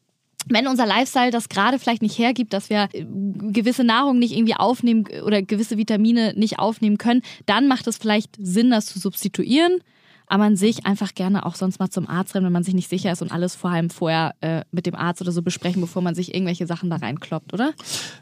wenn 0.46 0.66
unser 0.66 0.86
Lifestyle 0.86 1.30
das 1.30 1.48
gerade 1.48 1.78
vielleicht 1.78 2.02
nicht 2.02 2.18
hergibt, 2.18 2.52
dass 2.52 2.70
wir 2.70 2.88
äh, 2.92 3.04
gewisse 3.52 3.84
Nahrung 3.84 4.18
nicht 4.18 4.32
irgendwie 4.32 4.54
aufnehmen 4.54 5.04
oder 5.24 5.42
gewisse 5.42 5.76
Vitamine 5.78 6.34
nicht 6.36 6.58
aufnehmen 6.58 6.98
können, 6.98 7.22
dann 7.46 7.68
macht 7.68 7.86
es 7.86 7.96
vielleicht 7.96 8.36
Sinn, 8.38 8.70
das 8.70 8.86
zu 8.86 8.98
substituieren. 8.98 9.80
Aber 10.26 10.44
an 10.44 10.56
sich 10.56 10.86
einfach 10.86 11.14
gerne 11.14 11.44
auch 11.46 11.54
sonst 11.54 11.78
mal 11.78 11.90
zum 11.90 12.08
Arzt 12.08 12.34
rennen, 12.34 12.46
wenn 12.46 12.52
man 12.52 12.64
sich 12.64 12.74
nicht 12.74 12.88
sicher 12.88 13.12
ist 13.12 13.22
und 13.22 13.30
alles 13.30 13.54
vor 13.54 13.70
allem 13.70 13.90
vorher 13.90 14.34
äh, 14.40 14.62
mit 14.72 14.86
dem 14.86 14.94
Arzt 14.94 15.20
oder 15.20 15.32
so 15.32 15.42
besprechen, 15.42 15.80
bevor 15.82 16.02
man 16.02 16.14
sich 16.14 16.34
irgendwelche 16.34 16.66
Sachen 16.66 16.88
da 16.90 16.96
reinkloppt, 16.96 17.52
oder? 17.52 17.72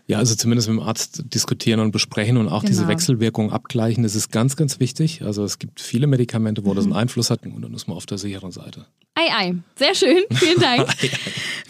Ja, 0.08 0.18
also 0.18 0.34
zumindest 0.34 0.68
mit 0.68 0.78
dem 0.78 0.82
Arzt 0.86 1.22
diskutieren 1.32 1.80
und 1.80 1.92
besprechen 1.92 2.36
und 2.36 2.48
auch 2.48 2.62
diese 2.64 2.82
Genau. 2.82 2.88
Wechselwirkung 2.92 3.52
abgleichen. 3.52 4.02
Das 4.02 4.14
ist 4.14 4.30
ganz, 4.32 4.56
ganz 4.56 4.80
wichtig. 4.80 5.22
Also 5.22 5.44
es 5.44 5.58
gibt 5.58 5.80
viele 5.80 6.06
Medikamente, 6.06 6.64
wo 6.64 6.74
das 6.74 6.86
Mhm. 6.86 6.92
einen 6.92 7.02
Einfluss 7.02 7.30
hat 7.30 7.44
und 7.44 7.62
dann 7.62 7.72
ist 7.74 7.86
man 7.88 7.96
auf 7.96 8.06
der 8.06 8.18
sicheren 8.18 8.50
Seite. 8.50 8.86
Ei, 9.14 9.30
ei. 9.36 9.54
Sehr 9.76 9.94
schön. 9.94 10.18
Vielen 10.32 10.58
Dank. 10.60 10.88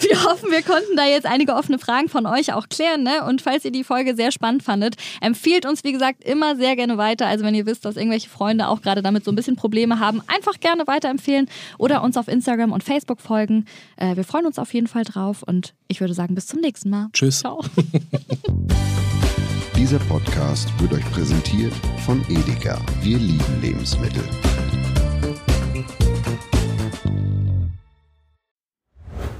Wir 0.00 0.24
hoffen, 0.24 0.50
wir 0.50 0.62
konnten 0.62 0.96
da 0.96 1.06
jetzt 1.06 1.26
einige 1.26 1.54
offene 1.54 1.78
Fragen 1.78 2.08
von 2.08 2.26
euch 2.26 2.52
auch 2.52 2.68
klären. 2.68 3.04
Ne? 3.04 3.24
Und 3.28 3.40
falls 3.40 3.64
ihr 3.64 3.70
die 3.70 3.84
Folge 3.84 4.16
sehr 4.16 4.32
spannend 4.32 4.64
fandet, 4.64 4.96
empfiehlt 5.20 5.64
uns, 5.64 5.84
wie 5.84 5.92
gesagt, 5.92 6.24
immer 6.24 6.56
sehr 6.56 6.74
gerne 6.74 6.98
weiter. 6.98 7.26
Also 7.28 7.44
wenn 7.44 7.54
ihr 7.54 7.66
wisst, 7.66 7.84
dass 7.84 7.96
irgendwelche 7.96 8.28
Freunde 8.28 8.66
auch 8.68 8.82
gerade 8.82 9.00
damit 9.02 9.24
so 9.24 9.30
ein 9.30 9.36
bisschen 9.36 9.54
Probleme 9.54 10.00
haben, 10.00 10.20
einfach 10.26 10.60
gerne 10.60 10.86
weiterempfehlen 10.86 11.48
oder 11.78 12.02
uns 12.02 12.16
auf 12.16 12.28
Instagram 12.28 12.72
und 12.72 12.82
Facebook 12.82 13.20
folgen. 13.20 13.66
Äh, 13.96 14.16
wir 14.16 14.24
freuen 14.24 14.46
uns 14.46 14.58
auf 14.58 14.72
jeden 14.74 14.86
Fall 14.86 15.04
drauf 15.04 15.42
und 15.42 15.74
ich 15.88 16.00
würde 16.00 16.14
sagen, 16.14 16.34
bis 16.34 16.46
zum 16.46 16.60
nächsten 16.60 16.90
Mal. 16.90 17.08
Tschüss. 17.12 17.40
Ciao. 17.40 17.62
Dieser 19.76 19.98
Podcast 20.00 20.68
wird 20.80 20.92
euch 20.92 21.10
präsentiert 21.12 21.72
von 22.04 22.24
Edeka. 22.28 22.78
Wir 23.00 23.18
lieben 23.18 23.60
Lebensmittel. 23.60 24.22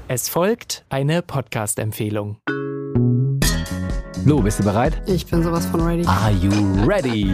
Es 0.07 0.27
folgt 0.29 0.85
eine 0.89 1.21
Podcast-Empfehlung. 1.21 2.37
Lu, 4.25 4.41
bist 4.41 4.59
du 4.59 4.63
bereit? 4.63 5.01
Ich 5.07 5.25
bin 5.25 5.43
sowas 5.43 5.65
von 5.65 5.81
ready. 5.81 6.05
Are 6.05 6.31
you 6.31 6.51
ready? 6.85 7.33